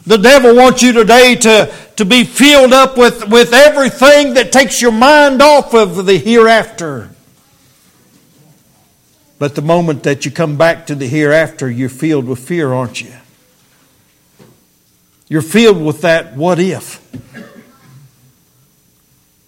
The 0.06 0.16
devil 0.16 0.56
wants 0.56 0.82
you 0.82 0.92
today 0.92 1.34
to, 1.36 1.72
to 1.96 2.04
be 2.04 2.24
filled 2.24 2.72
up 2.72 2.96
with, 2.96 3.28
with 3.28 3.52
everything 3.52 4.34
that 4.34 4.50
takes 4.50 4.80
your 4.80 4.92
mind 4.92 5.42
off 5.42 5.74
of 5.74 6.06
the 6.06 6.16
hereafter. 6.16 7.10
But 9.38 9.54
the 9.54 9.62
moment 9.62 10.04
that 10.04 10.24
you 10.24 10.30
come 10.30 10.56
back 10.56 10.86
to 10.86 10.94
the 10.94 11.06
hereafter, 11.06 11.70
you're 11.70 11.90
filled 11.90 12.24
with 12.24 12.38
fear, 12.38 12.72
aren't 12.72 13.02
you? 13.02 13.12
You're 15.28 15.42
filled 15.42 15.84
with 15.84 16.00
that 16.00 16.34
what 16.34 16.58
if. 16.58 17.04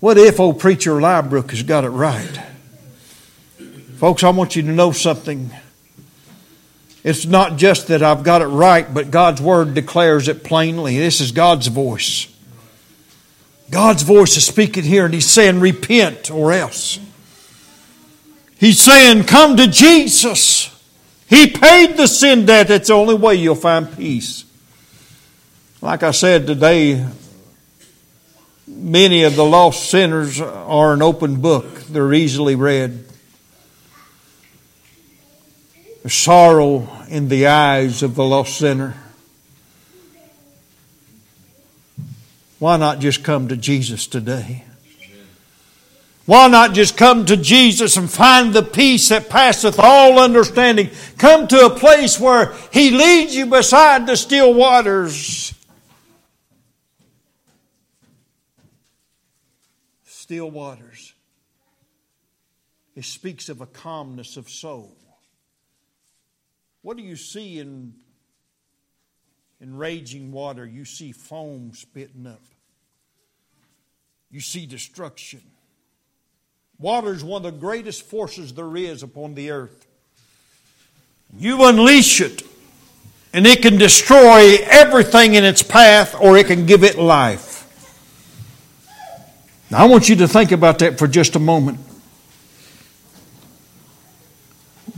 What 0.00 0.16
if 0.16 0.40
old 0.40 0.58
preacher 0.58 0.92
Liebrook 0.92 1.50
has 1.50 1.62
got 1.62 1.84
it 1.84 1.90
right? 1.90 2.40
Folks, 3.98 4.24
I 4.24 4.30
want 4.30 4.56
you 4.56 4.62
to 4.62 4.68
know 4.68 4.92
something. 4.92 5.50
It's 7.04 7.26
not 7.26 7.58
just 7.58 7.88
that 7.88 8.02
I've 8.02 8.22
got 8.22 8.40
it 8.40 8.46
right, 8.46 8.92
but 8.92 9.10
God's 9.10 9.42
Word 9.42 9.74
declares 9.74 10.26
it 10.26 10.42
plainly. 10.42 10.96
This 10.96 11.20
is 11.20 11.32
God's 11.32 11.66
voice. 11.66 12.34
God's 13.70 14.02
voice 14.02 14.38
is 14.38 14.46
speaking 14.46 14.84
here, 14.84 15.04
and 15.04 15.12
He's 15.12 15.28
saying, 15.28 15.60
Repent 15.60 16.30
or 16.30 16.50
else. 16.52 16.98
He's 18.58 18.80
saying, 18.80 19.24
Come 19.24 19.58
to 19.58 19.66
Jesus. 19.66 20.66
He 21.28 21.48
paid 21.50 21.98
the 21.98 22.06
sin 22.06 22.46
debt. 22.46 22.68
That's 22.68 22.88
the 22.88 22.94
only 22.94 23.14
way 23.14 23.34
you'll 23.34 23.54
find 23.54 23.94
peace. 23.96 24.46
Like 25.82 26.02
I 26.02 26.10
said 26.10 26.46
today, 26.46 27.06
many 28.76 29.24
of 29.24 29.36
the 29.36 29.44
lost 29.44 29.90
sinners 29.90 30.40
are 30.40 30.92
an 30.92 31.02
open 31.02 31.40
book, 31.40 31.82
they're 31.82 32.14
easily 32.14 32.54
read. 32.54 33.04
There's 36.02 36.14
sorrow 36.14 36.88
in 37.08 37.28
the 37.28 37.46
eyes 37.48 38.02
of 38.02 38.14
the 38.14 38.24
lost 38.24 38.56
sinner. 38.56 38.94
Why 42.58 42.76
not 42.76 43.00
just 43.00 43.24
come 43.24 43.48
to 43.48 43.56
Jesus 43.56 44.06
today? 44.06 44.64
Why 46.26 46.46
not 46.46 46.74
just 46.74 46.96
come 46.96 47.26
to 47.26 47.36
Jesus 47.36 47.96
and 47.96 48.08
find 48.08 48.52
the 48.52 48.62
peace 48.62 49.08
that 49.08 49.28
passeth 49.28 49.80
all 49.80 50.20
understanding? 50.20 50.90
Come 51.18 51.48
to 51.48 51.66
a 51.66 51.70
place 51.70 52.20
where 52.20 52.54
He 52.72 52.90
leads 52.90 53.34
you 53.34 53.46
beside 53.46 54.06
the 54.06 54.16
still 54.16 54.54
waters. 54.54 55.52
Still 60.30 60.52
waters. 60.52 61.12
It 62.94 63.04
speaks 63.04 63.48
of 63.48 63.60
a 63.60 63.66
calmness 63.66 64.36
of 64.36 64.48
soul. 64.48 64.96
What 66.82 66.96
do 66.96 67.02
you 67.02 67.16
see 67.16 67.58
in, 67.58 67.94
in 69.60 69.76
raging 69.76 70.30
water? 70.30 70.64
You 70.64 70.84
see 70.84 71.10
foam 71.10 71.72
spitting 71.74 72.28
up, 72.28 72.44
you 74.30 74.40
see 74.40 74.66
destruction. 74.66 75.42
Water 76.78 77.12
is 77.12 77.24
one 77.24 77.44
of 77.44 77.52
the 77.52 77.58
greatest 77.58 78.04
forces 78.04 78.54
there 78.54 78.76
is 78.76 79.02
upon 79.02 79.34
the 79.34 79.50
earth. 79.50 79.88
You 81.36 81.64
unleash 81.64 82.20
it, 82.20 82.44
and 83.32 83.48
it 83.48 83.62
can 83.62 83.78
destroy 83.78 84.58
everything 84.62 85.34
in 85.34 85.42
its 85.42 85.64
path, 85.64 86.14
or 86.14 86.36
it 86.36 86.46
can 86.46 86.66
give 86.66 86.84
it 86.84 86.96
life. 86.96 87.49
Now, 89.70 89.84
I 89.84 89.86
want 89.86 90.08
you 90.08 90.16
to 90.16 90.28
think 90.28 90.50
about 90.50 90.80
that 90.80 90.98
for 90.98 91.06
just 91.06 91.36
a 91.36 91.38
moment. 91.38 91.78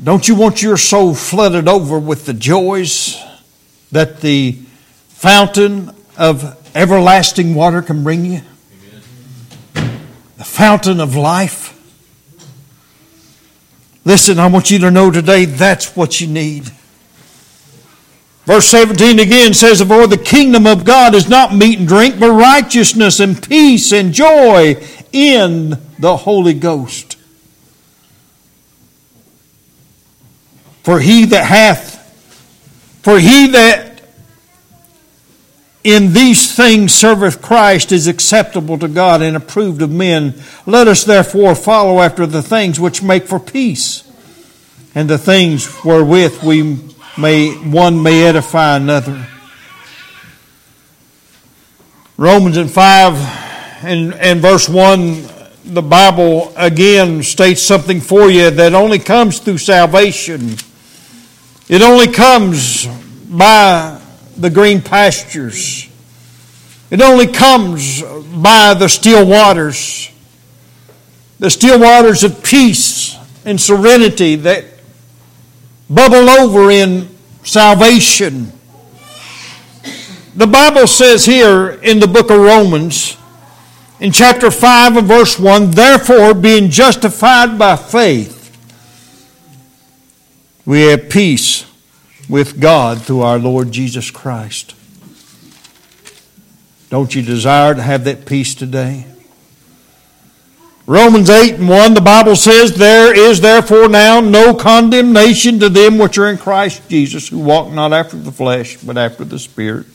Don't 0.02 0.26
you 0.26 0.34
want 0.34 0.62
your 0.62 0.76
soul 0.76 1.14
flooded 1.14 1.68
over 1.68 1.98
with 1.98 2.24
the 2.24 2.32
joys 2.32 3.22
that 3.92 4.20
the 4.20 4.52
fountain 5.08 5.94
of 6.16 6.58
everlasting 6.74 7.54
water 7.54 7.82
can 7.82 8.02
bring 8.02 8.24
you? 8.24 8.40
Amen. 9.74 10.00
The 10.38 10.44
fountain 10.44 11.00
of 11.00 11.14
life. 11.14 11.78
Listen, 14.04 14.40
I 14.40 14.48
want 14.48 14.70
you 14.70 14.78
to 14.80 14.90
know 14.90 15.10
today 15.10 15.44
that's 15.44 15.94
what 15.94 16.20
you 16.20 16.26
need. 16.26 16.72
Verse 18.44 18.66
17 18.66 19.20
again 19.20 19.54
says, 19.54 19.80
For 19.80 20.06
the 20.06 20.18
kingdom 20.18 20.66
of 20.66 20.84
God 20.84 21.14
is 21.14 21.28
not 21.28 21.54
meat 21.54 21.78
and 21.78 21.86
drink, 21.88 22.18
but 22.18 22.32
righteousness 22.32 23.20
and 23.20 23.40
peace 23.40 23.92
and 23.92 24.12
joy 24.12 24.84
in 25.12 25.78
the 25.98 26.16
Holy 26.16 26.54
Ghost. 26.54 27.16
For 30.82 30.98
he 30.98 31.26
that 31.26 31.44
hath, 31.44 32.00
for 33.02 33.20
he 33.20 33.46
that 33.48 34.02
in 35.84 36.12
these 36.12 36.54
things 36.54 36.92
serveth 36.92 37.40
Christ 37.40 37.92
is 37.92 38.08
acceptable 38.08 38.78
to 38.78 38.88
God 38.88 39.22
and 39.22 39.36
approved 39.36 39.82
of 39.82 39.90
men. 39.90 40.34
Let 40.66 40.88
us 40.88 41.04
therefore 41.04 41.54
follow 41.54 42.00
after 42.00 42.26
the 42.26 42.42
things 42.42 42.80
which 42.80 43.02
make 43.02 43.26
for 43.26 43.38
peace, 43.38 44.02
and 44.96 45.08
the 45.08 45.18
things 45.18 45.84
wherewith 45.84 46.42
we 46.42 46.91
may 47.18 47.52
one 47.54 48.02
may 48.02 48.24
edify 48.24 48.76
another. 48.76 49.26
Romans 52.16 52.56
in 52.56 52.68
five 52.68 53.14
and, 53.84 54.14
and 54.14 54.40
verse 54.40 54.68
one, 54.68 55.24
the 55.64 55.82
Bible 55.82 56.52
again 56.56 57.22
states 57.22 57.62
something 57.62 58.00
for 58.00 58.30
you 58.30 58.50
that 58.50 58.74
only 58.74 58.98
comes 58.98 59.38
through 59.38 59.58
salvation. 59.58 60.56
It 61.68 61.82
only 61.82 62.08
comes 62.12 62.86
by 63.28 64.00
the 64.36 64.50
green 64.50 64.80
pastures. 64.80 65.88
It 66.90 67.00
only 67.00 67.26
comes 67.26 68.02
by 68.02 68.74
the 68.74 68.88
still 68.88 69.26
waters. 69.26 70.10
The 71.38 71.50
still 71.50 71.80
waters 71.80 72.22
of 72.22 72.44
peace 72.44 73.16
and 73.44 73.60
serenity 73.60 74.36
that 74.36 74.64
bubble 75.88 76.30
over 76.30 76.70
in 76.70 77.08
salvation. 77.44 78.52
The 80.34 80.46
Bible 80.46 80.86
says 80.86 81.26
here 81.26 81.70
in 81.82 82.00
the 82.00 82.06
book 82.06 82.30
of 82.30 82.38
Romans, 82.38 83.16
in 84.00 84.12
chapter 84.12 84.50
5 84.50 84.96
and 84.96 85.06
verse 85.06 85.38
1, 85.38 85.72
therefore, 85.72 86.34
being 86.34 86.70
justified 86.70 87.58
by 87.58 87.76
faith, 87.76 88.38
we 90.64 90.82
have 90.82 91.10
peace 91.10 91.66
with 92.28 92.60
God 92.60 93.02
through 93.02 93.20
our 93.20 93.38
Lord 93.38 93.72
Jesus 93.72 94.10
Christ. 94.10 94.74
Don't 96.88 97.14
you 97.14 97.22
desire 97.22 97.74
to 97.74 97.82
have 97.82 98.04
that 98.04 98.26
peace 98.26 98.54
today? 98.54 99.11
Romans 100.86 101.30
8 101.30 101.54
and 101.54 101.68
1, 101.68 101.94
the 101.94 102.00
Bible 102.00 102.34
says, 102.34 102.76
There 102.76 103.16
is 103.16 103.40
therefore 103.40 103.88
now 103.88 104.20
no 104.20 104.52
condemnation 104.52 105.60
to 105.60 105.68
them 105.68 105.96
which 105.96 106.18
are 106.18 106.28
in 106.28 106.38
Christ 106.38 106.88
Jesus, 106.88 107.28
who 107.28 107.38
walk 107.38 107.70
not 107.72 107.92
after 107.92 108.16
the 108.16 108.32
flesh, 108.32 108.76
but 108.78 108.98
after 108.98 109.24
the 109.24 109.38
Spirit. 109.38 109.86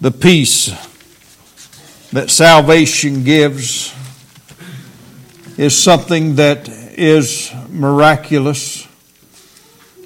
The 0.00 0.10
peace 0.10 0.68
that 2.12 2.30
salvation 2.30 3.24
gives 3.24 3.94
is 5.58 5.76
something 5.76 6.36
that 6.36 6.68
is 6.68 7.52
miraculous. 7.68 8.86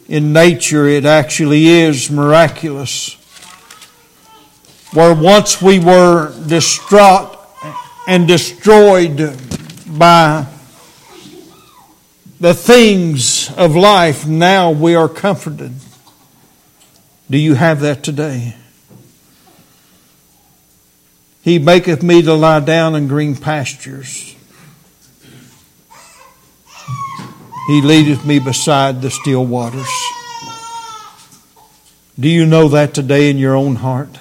In 0.08 0.32
nature, 0.32 0.88
it 0.88 1.04
actually 1.04 1.66
is 1.66 2.10
miraculous. 2.10 3.16
Where 4.92 5.14
once 5.14 5.62
we 5.62 5.78
were 5.78 6.34
distraught 6.46 7.38
and 8.08 8.26
destroyed 8.26 9.38
by 9.86 10.46
the 12.40 12.54
things 12.54 13.52
of 13.56 13.76
life, 13.76 14.26
now 14.26 14.70
we 14.70 14.96
are 14.96 15.08
comforted. 15.08 15.74
Do 17.30 17.38
you 17.38 17.54
have 17.54 17.80
that 17.80 18.02
today? 18.02 18.56
He 21.42 21.58
maketh 21.60 22.02
me 22.02 22.22
to 22.22 22.34
lie 22.34 22.60
down 22.60 22.96
in 22.96 23.06
green 23.06 23.36
pastures. 23.36 24.34
He 27.68 27.80
leadeth 27.80 28.26
me 28.26 28.40
beside 28.40 29.00
the 29.00 29.10
still 29.10 29.46
waters. 29.46 29.88
Do 32.18 32.28
you 32.28 32.44
know 32.44 32.68
that 32.68 32.92
today 32.92 33.30
in 33.30 33.38
your 33.38 33.54
own 33.54 33.76
heart? 33.76 34.18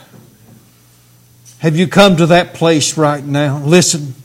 Have 1.59 1.75
you 1.75 1.87
come 1.87 2.15
to 2.15 2.27
that 2.27 2.53
place 2.53 2.97
right 2.97 3.23
now? 3.23 3.59
Listen. 3.59 4.15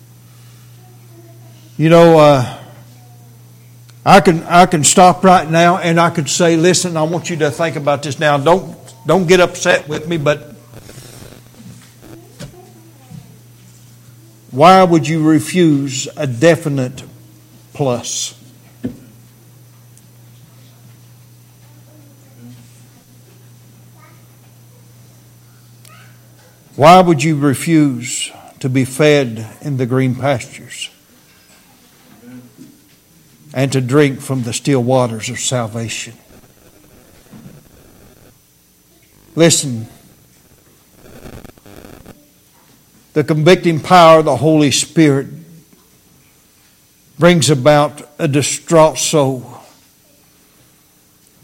You 1.77 1.89
know, 1.89 2.17
uh, 2.19 2.61
I 4.07 4.21
can, 4.21 4.45
I 4.45 4.67
can 4.67 4.85
stop 4.85 5.25
right 5.25 5.51
now 5.51 5.79
and 5.79 5.99
I 5.99 6.11
could 6.11 6.31
say, 6.31 6.57
listen, 6.57 6.97
I 6.97 7.03
want 7.03 7.31
you 7.31 7.37
to 7.39 7.51
think 7.51 7.75
about 7.75 8.05
this 8.05 8.21
now. 8.21 8.39
Don't, 8.39 8.77
don't 9.05 9.27
get 9.27 9.41
upset 9.41 9.89
with 9.89 10.07
me, 10.07 10.17
but 10.17 10.53
why 14.53 14.85
would 14.85 15.09
you 15.09 15.29
refuse 15.29 16.07
a 16.17 16.29
definite 16.29 17.03
plus? 17.73 18.41
Why 26.77 27.01
would 27.01 27.23
you 27.23 27.37
refuse 27.37 28.33
to 28.59 28.69
be 28.69 28.85
fed 28.85 29.47
in 29.61 29.77
the 29.77 29.87
green 29.87 30.17
pastures 30.17 30.91
and 33.53 33.71
to 33.73 33.81
drink 33.81 34.21
from 34.21 34.43
the 34.43 34.53
still 34.53 34.83
waters 34.83 35.29
of 35.29 35.39
salvation? 35.39 36.15
Listen, 39.37 39.87
the 43.13 43.23
convicting 43.23 43.79
power 43.79 44.19
of 44.19 44.25
the 44.25 44.37
Holy 44.37 44.73
Spirit 44.73 45.29
brings 47.21 47.51
about 47.51 48.03
a 48.19 48.27
distraught 48.27 48.99
soul. 48.99 49.61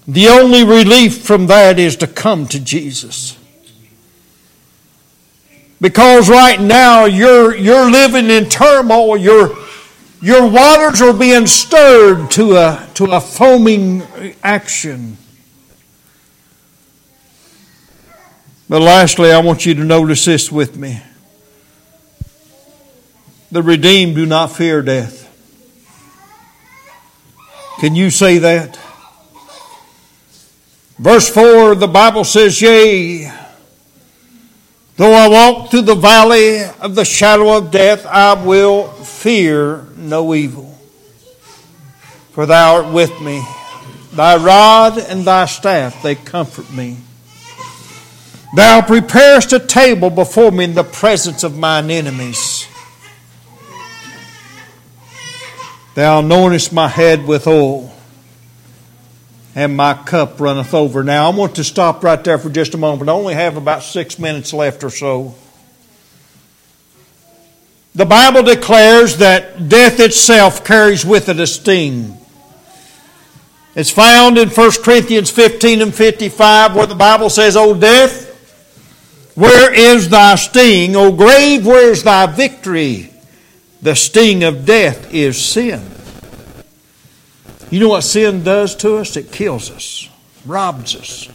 The 0.08 0.26
only 0.26 0.64
relief 0.64 1.22
from 1.22 1.46
that 1.46 1.78
is 1.78 1.94
to 1.96 2.08
come 2.08 2.48
to 2.48 2.58
Jesus. 2.58 3.36
Because 5.80 6.28
right 6.28 6.60
now 6.60 7.06
you're, 7.06 7.56
you're 7.56 7.90
living 7.90 8.28
in 8.28 8.48
turmoil. 8.48 9.16
Your, 9.16 9.56
your 10.20 10.46
waters 10.48 11.00
are 11.00 11.14
being 11.14 11.46
stirred 11.46 12.30
to 12.32 12.56
a, 12.56 12.88
to 12.94 13.06
a 13.06 13.20
foaming 13.20 14.02
action. 14.42 15.16
But 18.68 18.82
lastly, 18.82 19.32
I 19.32 19.40
want 19.40 19.64
you 19.64 19.74
to 19.74 19.84
notice 19.84 20.26
this 20.26 20.52
with 20.52 20.76
me. 20.76 21.02
The 23.50 23.62
redeemed 23.62 24.14
do 24.14 24.26
not 24.26 24.52
fear 24.52 24.82
death. 24.82 25.26
Can 27.80 27.94
you 27.94 28.10
say 28.10 28.38
that? 28.38 28.78
Verse 30.98 31.30
4, 31.30 31.76
the 31.76 31.88
Bible 31.88 32.24
says, 32.24 32.60
Yea, 32.60 33.32
Though 35.00 35.14
I 35.14 35.28
walk 35.28 35.70
through 35.70 35.88
the 35.88 35.94
valley 35.94 36.62
of 36.62 36.94
the 36.94 37.06
shadow 37.06 37.56
of 37.56 37.70
death, 37.70 38.04
I 38.04 38.34
will 38.34 38.88
fear 38.88 39.86
no 39.96 40.34
evil. 40.34 40.78
For 42.32 42.44
thou 42.44 42.74
art 42.74 42.92
with 42.92 43.18
me. 43.18 43.42
Thy 44.12 44.36
rod 44.36 44.98
and 44.98 45.24
thy 45.24 45.46
staff, 45.46 46.02
they 46.02 46.16
comfort 46.16 46.70
me. 46.70 46.98
Thou 48.54 48.82
preparest 48.82 49.54
a 49.54 49.58
table 49.58 50.10
before 50.10 50.50
me 50.50 50.64
in 50.64 50.74
the 50.74 50.84
presence 50.84 51.44
of 51.44 51.56
mine 51.56 51.90
enemies. 51.90 52.68
Thou 55.94 56.20
anointest 56.20 56.74
my 56.74 56.88
head 56.88 57.26
with 57.26 57.46
oil 57.46 57.90
and 59.54 59.76
my 59.76 59.94
cup 59.94 60.40
runneth 60.40 60.74
over. 60.74 61.02
Now, 61.02 61.30
I 61.30 61.34
want 61.34 61.56
to 61.56 61.64
stop 61.64 62.04
right 62.04 62.22
there 62.22 62.38
for 62.38 62.50
just 62.50 62.74
a 62.74 62.78
moment. 62.78 63.08
I 63.08 63.12
only 63.12 63.34
have 63.34 63.56
about 63.56 63.82
six 63.82 64.18
minutes 64.18 64.52
left 64.52 64.84
or 64.84 64.90
so. 64.90 65.34
The 67.94 68.06
Bible 68.06 68.44
declares 68.44 69.18
that 69.18 69.68
death 69.68 69.98
itself 69.98 70.64
carries 70.64 71.04
with 71.04 71.28
it 71.28 71.40
a 71.40 71.46
sting. 71.46 72.16
It's 73.74 73.90
found 73.90 74.38
in 74.38 74.48
1 74.48 74.70
Corinthians 74.82 75.30
15 75.30 75.82
and 75.82 75.94
55 75.94 76.76
where 76.76 76.86
the 76.86 76.94
Bible 76.94 77.30
says, 77.30 77.56
O 77.56 77.74
death, 77.74 78.28
where 79.34 79.72
is 79.72 80.08
thy 80.08 80.36
sting? 80.36 80.94
O 80.94 81.12
grave, 81.12 81.66
where 81.66 81.90
is 81.90 82.04
thy 82.04 82.26
victory? 82.26 83.12
The 83.82 83.96
sting 83.96 84.44
of 84.44 84.66
death 84.66 85.12
is 85.12 85.42
sin. 85.42 85.80
You 87.70 87.78
know 87.78 87.90
what 87.90 88.00
sin 88.00 88.42
does 88.42 88.74
to 88.76 88.96
us? 88.96 89.16
It 89.16 89.30
kills 89.30 89.70
us, 89.70 90.08
robs 90.44 90.96
us. 90.96 91.28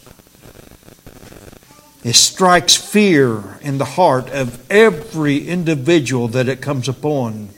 It 2.04 2.14
strikes 2.14 2.76
fear 2.76 3.58
in 3.62 3.78
the 3.78 3.86
heart 3.86 4.28
of 4.28 4.70
every 4.70 5.48
individual 5.48 6.28
that 6.28 6.46
it 6.46 6.60
comes 6.60 6.88
upon 6.88 7.48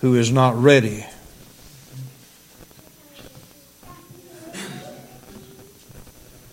who 0.00 0.14
is 0.14 0.30
not 0.30 0.56
ready. 0.56 1.04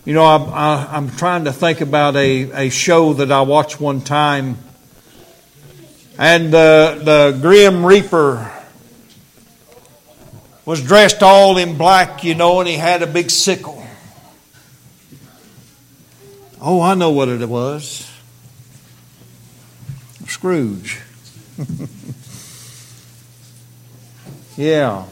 You 0.04 0.12
know, 0.12 0.24
I, 0.24 0.96
am 0.96 1.10
trying 1.10 1.44
to 1.44 1.52
think 1.52 1.80
about 1.80 2.16
a, 2.16 2.66
a 2.66 2.68
show 2.70 3.12
that 3.14 3.30
I 3.30 3.42
watched 3.42 3.80
one 3.80 4.00
time, 4.00 4.58
and 6.18 6.52
the, 6.52 7.00
the 7.02 7.38
Grim 7.40 7.86
Reaper 7.86 8.52
was 10.66 10.82
dressed 10.82 11.22
all 11.22 11.56
in 11.56 11.78
black, 11.78 12.24
you 12.24 12.34
know, 12.34 12.58
and 12.60 12.68
he 12.68 12.74
had 12.74 13.02
a 13.02 13.06
big 13.06 13.30
sickle. 13.30 13.82
Oh, 16.60 16.82
I 16.82 16.94
know 16.94 17.12
what 17.12 17.28
it 17.28 17.48
was 17.48 18.10
Scrooge. 20.26 21.00
yeah. 24.56 25.04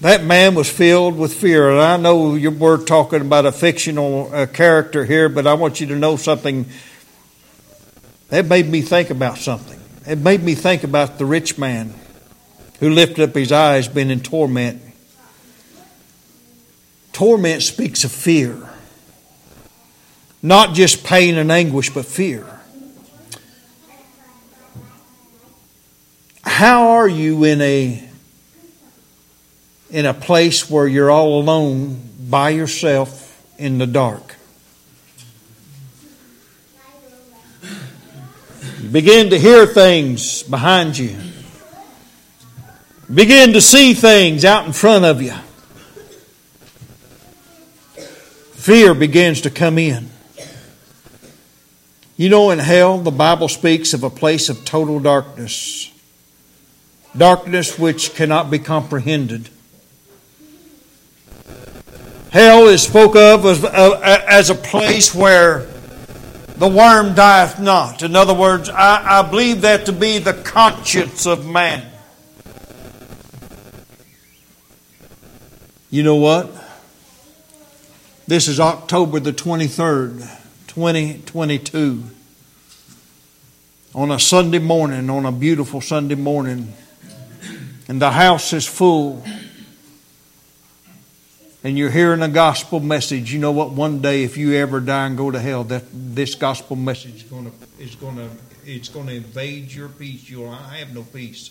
That 0.00 0.24
man 0.24 0.54
was 0.54 0.70
filled 0.70 1.18
with 1.18 1.34
fear. 1.34 1.70
And 1.70 1.80
I 1.80 1.96
know 1.98 2.38
we're 2.50 2.82
talking 2.84 3.20
about 3.20 3.46
a 3.46 3.52
fictional 3.52 4.30
uh, 4.32 4.46
character 4.46 5.04
here, 5.04 5.28
but 5.28 5.46
I 5.46 5.54
want 5.54 5.80
you 5.80 5.86
to 5.88 5.96
know 5.96 6.16
something 6.16 6.66
that 8.34 8.46
made 8.46 8.68
me 8.68 8.80
think 8.80 9.10
about 9.10 9.38
something. 9.38 9.78
It 10.04 10.18
made 10.18 10.42
me 10.42 10.56
think 10.56 10.82
about 10.82 11.18
the 11.18 11.24
rich 11.24 11.56
man 11.56 11.94
who 12.80 12.90
lifted 12.90 13.28
up 13.28 13.36
his 13.36 13.52
eyes, 13.52 13.86
being 13.86 14.10
in 14.10 14.18
torment. 14.18 14.82
Torment 17.12 17.62
speaks 17.62 18.02
of 18.02 18.10
fear. 18.10 18.56
Not 20.42 20.74
just 20.74 21.04
pain 21.04 21.38
and 21.38 21.52
anguish, 21.52 21.90
but 21.90 22.06
fear. 22.06 22.44
How 26.42 26.88
are 26.88 27.08
you 27.08 27.44
in 27.44 27.60
a 27.60 28.08
in 29.90 30.06
a 30.06 30.14
place 30.14 30.68
where 30.68 30.88
you're 30.88 31.08
all 31.08 31.40
alone 31.40 32.02
by 32.28 32.50
yourself 32.50 33.40
in 33.58 33.78
the 33.78 33.86
dark? 33.86 34.34
Begin 38.92 39.30
to 39.30 39.38
hear 39.38 39.66
things 39.66 40.42
behind 40.42 40.96
you. 40.96 41.16
Begin 43.12 43.52
to 43.52 43.60
see 43.60 43.94
things 43.94 44.44
out 44.44 44.66
in 44.66 44.72
front 44.72 45.04
of 45.04 45.20
you. 45.20 45.34
Fear 48.54 48.94
begins 48.94 49.42
to 49.42 49.50
come 49.50 49.78
in. 49.78 50.08
You 52.16 52.28
know, 52.28 52.50
in 52.50 52.60
hell, 52.60 52.98
the 52.98 53.10
Bible 53.10 53.48
speaks 53.48 53.92
of 53.92 54.04
a 54.04 54.10
place 54.10 54.48
of 54.48 54.64
total 54.64 55.00
darkness. 55.00 55.92
Darkness 57.16 57.78
which 57.78 58.14
cannot 58.14 58.50
be 58.50 58.58
comprehended. 58.58 59.50
Hell 62.30 62.68
is 62.68 62.82
spoke 62.82 63.16
of 63.16 63.44
as, 63.44 63.64
as 63.64 64.50
a 64.50 64.54
place 64.54 65.14
where 65.14 65.73
the 66.56 66.68
worm 66.68 67.14
dieth 67.14 67.58
not. 67.58 68.02
In 68.02 68.14
other 68.14 68.34
words, 68.34 68.68
I, 68.68 69.20
I 69.20 69.28
believe 69.28 69.62
that 69.62 69.86
to 69.86 69.92
be 69.92 70.18
the 70.18 70.34
conscience 70.34 71.26
of 71.26 71.46
man. 71.46 71.90
You 75.90 76.02
know 76.02 76.16
what? 76.16 76.50
This 78.26 78.48
is 78.48 78.58
October 78.58 79.20
the 79.20 79.32
23rd, 79.32 80.20
2022. 80.68 82.02
On 83.94 84.10
a 84.10 84.18
Sunday 84.18 84.58
morning, 84.58 85.08
on 85.10 85.26
a 85.26 85.30
beautiful 85.30 85.80
Sunday 85.80 86.16
morning, 86.16 86.72
and 87.86 88.00
the 88.00 88.10
house 88.10 88.52
is 88.52 88.66
full 88.66 89.22
and 91.64 91.78
you're 91.78 91.90
hearing 91.90 92.20
a 92.20 92.28
gospel 92.28 92.78
message, 92.78 93.32
you 93.32 93.38
know 93.38 93.50
what? 93.50 93.70
One 93.70 94.00
day, 94.00 94.22
if 94.22 94.36
you 94.36 94.52
ever 94.52 94.80
die 94.80 95.06
and 95.06 95.16
go 95.16 95.30
to 95.30 95.40
hell, 95.40 95.64
that 95.64 95.84
this 95.92 96.34
gospel 96.34 96.76
message 96.76 97.16
is 97.16 97.22
going 97.22 97.46
to 97.46 97.82
is 97.82 97.94
going 97.96 98.16
to 98.16 98.28
it's 98.66 98.90
going 98.90 99.06
to 99.06 99.14
invade 99.14 99.72
your 99.72 99.88
peace. 99.88 100.28
You'll 100.28 100.50
I 100.50 100.76
have 100.76 100.94
no 100.94 101.02
peace. 101.02 101.50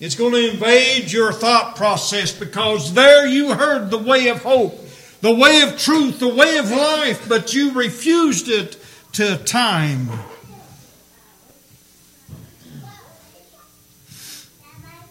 It's 0.00 0.16
going 0.16 0.32
to 0.32 0.50
invade 0.50 1.12
your 1.12 1.32
thought 1.32 1.76
process 1.76 2.32
because 2.32 2.94
there 2.94 3.26
you 3.26 3.54
heard 3.54 3.90
the 3.90 3.98
way 3.98 4.28
of 4.28 4.42
hope, 4.42 4.78
the 5.20 5.32
way 5.32 5.60
of 5.60 5.78
truth, 5.78 6.18
the 6.18 6.34
way 6.34 6.56
of 6.58 6.70
life, 6.70 7.28
but 7.28 7.54
you 7.54 7.72
refused 7.72 8.48
it 8.48 8.76
to 9.12 9.36
time 9.44 10.08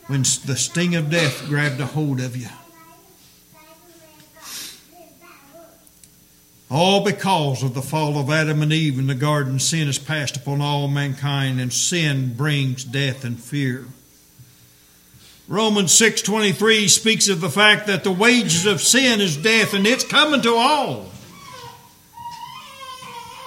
when 0.08 0.22
the 0.46 0.56
sting 0.58 0.96
of 0.96 1.10
death 1.10 1.46
grabbed 1.48 1.80
a 1.80 1.86
hold 1.86 2.20
of 2.20 2.36
you. 2.36 2.50
All 6.74 7.04
because 7.04 7.62
of 7.62 7.76
the 7.76 7.84
fall 7.84 8.18
of 8.18 8.32
Adam 8.32 8.64
and 8.64 8.74
Eve 8.74 8.98
in 8.98 9.06
the 9.06 9.14
garden, 9.14 9.60
sin 9.60 9.88
is 9.88 10.00
passed 10.00 10.36
upon 10.36 10.60
all 10.60 10.88
mankind, 10.88 11.62
and 11.62 11.72
sin 11.72 12.34
brings 12.34 12.84
death 12.84 13.24
and 13.24 13.40
fear. 13.40 13.86
Romans 15.48 15.94
6:23 15.94 16.88
speaks 16.88 17.28
of 17.28 17.42
the 17.42 17.50
fact 17.52 17.86
that 17.86 18.04
the 18.04 18.12
wages 18.12 18.66
of 18.66 18.82
sin 18.82 19.22
is 19.22 19.38
death 19.38 19.76
and 19.76 19.86
it's 19.86 20.04
coming 20.04 20.42
to 20.42 20.56
all. 20.56 21.12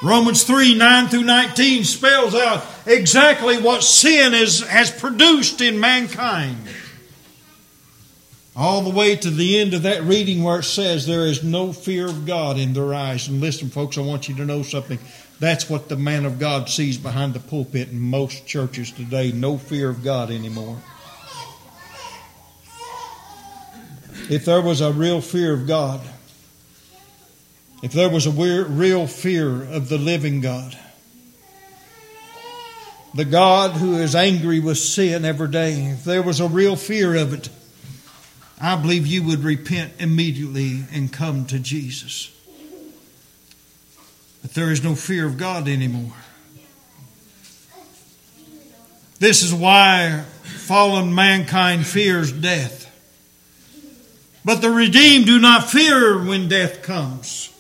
Romans 0.05 0.45
3 0.45 0.77
9 0.77 1.09
through 1.09 1.24
19 1.24 1.83
spells 1.83 2.33
out 2.33 2.64
exactly 2.87 3.59
what 3.59 3.83
sin 3.83 4.35
is, 4.35 4.61
has 4.61 4.93
produced 4.93 5.61
in 5.61 5.81
mankind. 5.81 6.59
All 8.57 8.81
the 8.81 8.91
way 8.91 9.15
to 9.17 9.29
the 9.29 9.61
end 9.61 9.75
of 9.75 9.83
that 9.83 10.03
reading 10.03 10.43
where 10.43 10.61
it 10.61 10.65
says 10.65 11.07
there 11.07 11.27
is 11.27 11.45
no 11.45 11.75
fear 11.75 12.07
of 12.07 12.25
God 12.25 12.57
in 12.57 12.73
their 12.73 12.95
eyes. 12.95 13.29
And 13.29 13.39
listen, 13.39 13.69
folks, 13.69 13.99
I 13.99 14.01
want 14.01 14.31
you 14.31 14.35
to 14.37 14.47
know 14.47 14.63
something. 14.63 14.99
That's 15.39 15.69
what 15.69 15.91
the 15.91 15.97
man 15.97 16.25
of 16.25 16.39
God 16.39 16.71
sees 16.71 16.97
behind 16.97 17.35
the 17.35 17.41
pulpit 17.41 17.91
in 17.91 18.01
most 18.01 18.47
churches 18.47 18.91
today 18.91 19.31
no 19.31 19.59
fear 19.59 19.91
of 19.91 20.03
God 20.03 20.31
anymore. 20.31 20.79
If 24.31 24.47
there 24.47 24.63
was 24.63 24.81
a 24.81 24.91
real 24.91 25.21
fear 25.21 25.53
of 25.53 25.67
God, 25.67 26.01
if 27.83 27.93
there 27.93 28.09
was 28.09 28.27
a 28.27 28.31
real 28.31 29.07
fear 29.07 29.65
of 29.65 29.91
the 29.91 29.99
living 29.99 30.41
God, 30.41 30.77
the 33.15 33.27
God 33.27 33.73
who 33.73 33.99
is 33.99 34.15
angry 34.15 34.61
with 34.61 34.79
sin 34.79 35.27
every 35.27 35.49
day, 35.49 35.75
if 35.91 36.05
there 36.05 36.23
was 36.23 36.41
a 36.41 36.49
real 36.49 36.75
fear 36.75 37.15
of 37.15 37.35
it, 37.35 37.51
I 38.61 38.77
believe 38.77 39.07
you 39.07 39.23
would 39.25 39.45
repent 39.45 39.95
immediately 39.99 40.85
and 40.93 41.13
come 41.13 41.45
to 41.47 41.59
Jesus. 41.59 42.33
But 44.43 44.55
there 44.55 44.71
is 44.71 44.83
no 44.83 44.95
fear 44.95 45.27
of 45.27 45.37
God 45.37 45.69
anymore. 45.69 46.13
This 49.19 49.43
is 49.43 49.53
why 49.53 50.25
fallen 50.43 51.15
mankind 51.15 51.87
fears 51.87 52.33
death. 52.33 52.85
But 54.45 54.61
the 54.61 54.71
redeemed 54.71 55.27
do 55.27 55.39
not 55.41 55.69
fear 55.69 56.25
when 56.25 56.49
death 56.49 56.83
comes. 56.83 57.53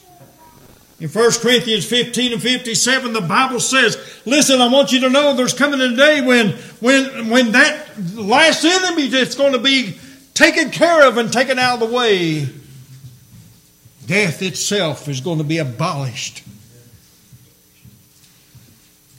In 0.98 1.08
1 1.08 1.32
Corinthians 1.42 1.84
15 1.84 2.32
and 2.34 2.42
57, 2.42 3.12
the 3.12 3.20
Bible 3.20 3.60
says, 3.60 3.98
listen, 4.24 4.60
I 4.62 4.68
want 4.68 4.92
you 4.92 5.00
to 5.00 5.10
know 5.10 5.34
there's 5.34 5.52
coming 5.52 5.80
a 5.80 5.94
day 5.94 6.22
when, 6.22 6.52
when, 6.80 7.28
when 7.28 7.52
that 7.52 7.88
last 8.14 8.64
enemy 8.64 9.08
that's 9.08 9.34
going 9.34 9.52
to 9.52 9.58
be 9.58 9.98
taken 10.36 10.70
care 10.70 11.08
of 11.08 11.16
and 11.16 11.32
taken 11.32 11.58
out 11.58 11.82
of 11.82 11.88
the 11.88 11.94
way, 11.94 12.46
death 14.06 14.42
itself 14.42 15.08
is 15.08 15.20
going 15.20 15.38
to 15.38 15.44
be 15.44 15.58
abolished. 15.58 16.44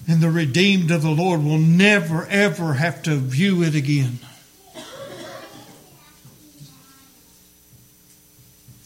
And 0.07 0.21
the 0.21 0.31
redeemed 0.31 0.91
of 0.91 1.01
the 1.01 1.11
Lord 1.11 1.43
will 1.43 1.57
never, 1.57 2.25
ever 2.27 2.75
have 2.75 3.03
to 3.03 3.15
view 3.15 3.63
it 3.63 3.75
again. 3.75 4.19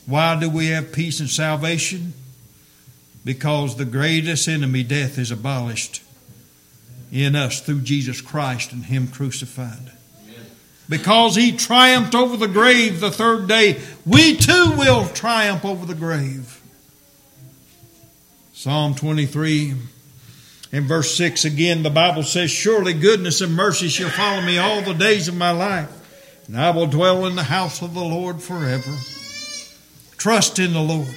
Why 0.07 0.39
do 0.39 0.49
we 0.49 0.67
have 0.67 0.91
peace 0.91 1.19
and 1.19 1.29
salvation? 1.29 2.13
Because 3.23 3.75
the 3.75 3.85
greatest 3.85 4.47
enemy, 4.47 4.83
death, 4.83 5.19
is 5.19 5.29
abolished 5.29 6.01
in 7.11 7.35
us 7.35 7.61
through 7.61 7.81
Jesus 7.81 8.19
Christ 8.19 8.71
and 8.71 8.85
Him 8.85 9.07
crucified. 9.07 9.91
Because 10.91 11.37
He 11.37 11.53
triumphed 11.53 12.13
over 12.13 12.35
the 12.35 12.49
grave 12.49 12.99
the 12.99 13.11
third 13.11 13.47
day, 13.47 13.79
we 14.05 14.35
too 14.35 14.73
will 14.77 15.07
triumph 15.07 15.63
over 15.63 15.85
the 15.85 15.95
grave. 15.95 16.61
Psalm 18.51 18.93
23 18.93 19.73
in 20.73 20.87
verse 20.87 21.15
6 21.15 21.45
again, 21.45 21.83
the 21.83 21.89
Bible 21.89 22.23
says, 22.23 22.51
Surely 22.51 22.93
goodness 22.93 23.39
and 23.39 23.55
mercy 23.55 23.87
shall 23.87 24.09
follow 24.09 24.41
me 24.41 24.57
all 24.57 24.81
the 24.81 24.93
days 24.93 25.29
of 25.29 25.35
my 25.37 25.51
life, 25.51 25.89
and 26.47 26.59
I 26.59 26.71
will 26.71 26.87
dwell 26.87 27.25
in 27.25 27.35
the 27.37 27.43
house 27.43 27.81
of 27.81 27.93
the 27.93 28.01
Lord 28.01 28.41
forever. 28.41 28.97
Trust 30.17 30.59
in 30.59 30.73
the 30.73 30.81
Lord. 30.81 31.15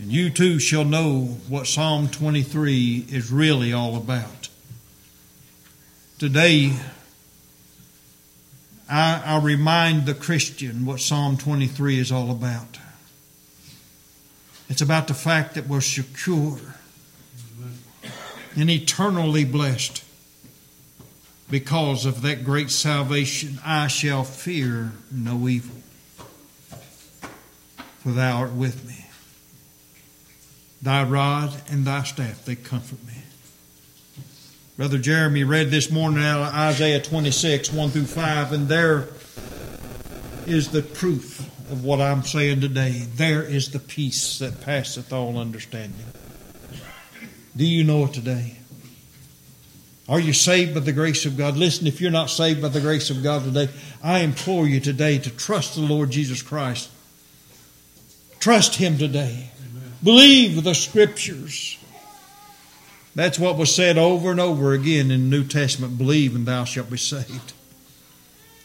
And 0.00 0.12
you 0.12 0.30
too 0.30 0.60
shall 0.60 0.84
know 0.84 1.36
what 1.48 1.66
Psalm 1.66 2.08
23 2.08 3.06
is 3.10 3.32
really 3.32 3.72
all 3.72 3.96
about. 3.96 4.48
Today, 6.20 6.74
I, 8.94 9.22
I, 9.26 9.40
remind 9.40 10.06
the 10.06 10.14
Christian 10.14 10.86
what 10.86 11.00
Psalm 11.00 11.36
23 11.36 11.98
is 11.98 12.12
all 12.12 12.30
about. 12.30 12.78
It's 14.68 14.82
about 14.82 15.08
the 15.08 15.14
fact 15.14 15.54
that 15.54 15.66
we're 15.66 15.80
secure 15.80 16.60
and 18.54 18.70
eternally 18.70 19.44
blessed 19.44 20.04
because 21.50 22.06
of 22.06 22.22
that 22.22 22.44
great 22.44 22.70
salvation. 22.70 23.58
I 23.64 23.88
shall 23.88 24.22
fear 24.22 24.92
no 25.10 25.48
evil 25.48 25.82
for 27.98 28.12
thou 28.12 28.38
art 28.38 28.52
with 28.52 28.86
me. 28.86 29.06
Thy 30.80 31.02
rod 31.02 31.52
and 31.68 31.84
thy 31.84 32.04
staff, 32.04 32.44
they 32.44 32.54
comfort 32.54 33.04
me. 33.06 33.13
Brother 34.76 34.98
Jeremy 34.98 35.44
read 35.44 35.70
this 35.70 35.90
morning 35.90 36.24
out 36.24 36.48
of 36.48 36.54
Isaiah 36.54 37.00
26, 37.00 37.72
1 37.72 37.90
through 37.90 38.06
5, 38.06 38.52
and 38.52 38.68
there 38.68 39.08
is 40.46 40.70
the 40.70 40.82
proof 40.82 41.40
of 41.70 41.84
what 41.84 42.00
I'm 42.00 42.22
saying 42.24 42.60
today. 42.60 43.04
There 43.14 43.42
is 43.42 43.70
the 43.70 43.78
peace 43.78 44.40
that 44.40 44.60
passeth 44.62 45.12
all 45.12 45.38
understanding. 45.38 46.06
Do 47.56 47.64
you 47.64 47.84
know 47.84 48.06
it 48.06 48.14
today? 48.14 48.56
Are 50.08 50.20
you 50.20 50.32
saved 50.32 50.74
by 50.74 50.80
the 50.80 50.92
grace 50.92 51.24
of 51.24 51.36
God? 51.36 51.56
Listen, 51.56 51.86
if 51.86 52.00
you're 52.00 52.10
not 52.10 52.28
saved 52.28 52.60
by 52.60 52.68
the 52.68 52.80
grace 52.80 53.10
of 53.10 53.22
God 53.22 53.44
today, 53.44 53.68
I 54.02 54.20
implore 54.20 54.66
you 54.66 54.80
today 54.80 55.18
to 55.18 55.30
trust 55.30 55.76
the 55.76 55.82
Lord 55.82 56.10
Jesus 56.10 56.42
Christ 56.42 56.90
Trust 58.44 58.74
Him 58.74 58.98
today. 58.98 59.48
Amen. 59.70 59.92
Believe 60.02 60.64
the 60.64 60.74
Scriptures. 60.74 61.78
That's 63.14 63.38
what 63.38 63.56
was 63.56 63.74
said 63.74 63.96
over 63.96 64.30
and 64.30 64.40
over 64.40 64.72
again 64.72 65.10
in 65.10 65.30
the 65.30 65.36
New 65.36 65.44
Testament 65.44 65.98
believe 65.98 66.34
and 66.34 66.46
thou 66.46 66.64
shalt 66.64 66.90
be 66.90 66.96
saved. 66.96 67.52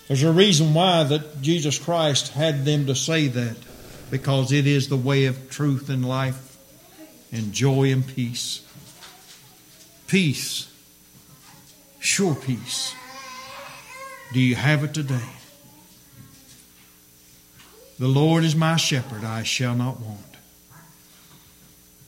There's 0.08 0.24
a 0.24 0.32
reason 0.32 0.74
why 0.74 1.04
that 1.04 1.42
Jesus 1.42 1.78
Christ 1.78 2.30
had 2.34 2.66
them 2.66 2.88
to 2.88 2.96
say 2.96 3.28
that 3.28 3.58
because 4.10 4.52
it 4.52 4.66
is 4.66 4.90
the 4.90 4.98
way 4.98 5.26
of 5.26 5.52
truth 5.52 5.90
and 5.90 6.08
life 6.08 6.58
and 7.32 7.54
joy 7.54 7.92
and 7.92 8.06
peace. 8.06 8.66
Peace, 10.08 10.74
sure 12.00 12.34
peace. 12.34 12.96
Do 14.34 14.40
you 14.40 14.56
have 14.56 14.84
it 14.84 14.96
today? 14.96 15.30
The 18.00 18.08
Lord 18.08 18.44
is 18.44 18.56
my 18.56 18.78
shepherd, 18.78 19.24
I 19.24 19.44
shall 19.44 19.76
not 19.76 20.00
want. 20.00 20.29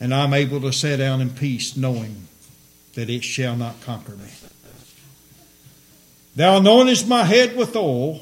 And 0.00 0.14
I'm 0.14 0.32
able 0.32 0.60
to 0.60 0.72
sit 0.72 0.98
down 0.98 1.20
in 1.20 1.30
peace 1.30 1.76
knowing 1.76 2.28
that 2.94 3.10
it 3.10 3.24
shall 3.24 3.56
not 3.56 3.80
conquer 3.82 4.12
me. 4.12 4.30
Thou 6.36 6.60
anointest 6.60 7.08
my 7.08 7.24
head 7.24 7.56
with 7.56 7.74
oil, 7.74 8.20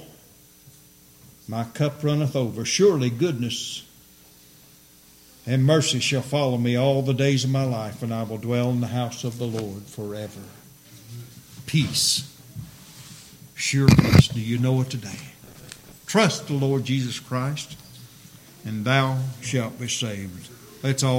my 1.47 1.65
cup 1.65 2.03
runneth 2.03 2.35
over. 2.35 2.65
Surely 2.65 3.11
goodness 3.11 3.85
and 5.47 5.65
mercy 5.65 6.01
shall 6.01 6.23
follow 6.23 6.57
me 6.57 6.77
all 6.77 7.03
the 7.03 7.15
days 7.15 7.45
of 7.45 7.51
my 7.51 7.65
life, 7.65 8.03
and 8.03 8.13
I 8.13 8.23
will 8.23 8.39
dwell 8.39 8.71
in 8.71 8.81
the 8.81 8.89
house 8.89 9.23
of 9.23 9.39
the 9.39 9.47
Lord 9.47 9.83
forever. 9.83 10.41
Peace. 11.67 12.33
Sure 13.55 13.89
peace. 13.89 14.29
Do 14.29 14.41
you 14.41 14.59
know 14.59 14.81
it 14.81 14.91
today? 14.91 15.21
Trust 16.07 16.49
the 16.49 16.55
Lord 16.55 16.85
Jesus 16.85 17.21
Christ 17.21 17.77
and 18.67 18.85
thou 18.85 19.19
shalt 19.41 19.79
be 19.79 19.89
saved. 19.89 20.51
Let's 20.83 21.05
all 21.05 21.15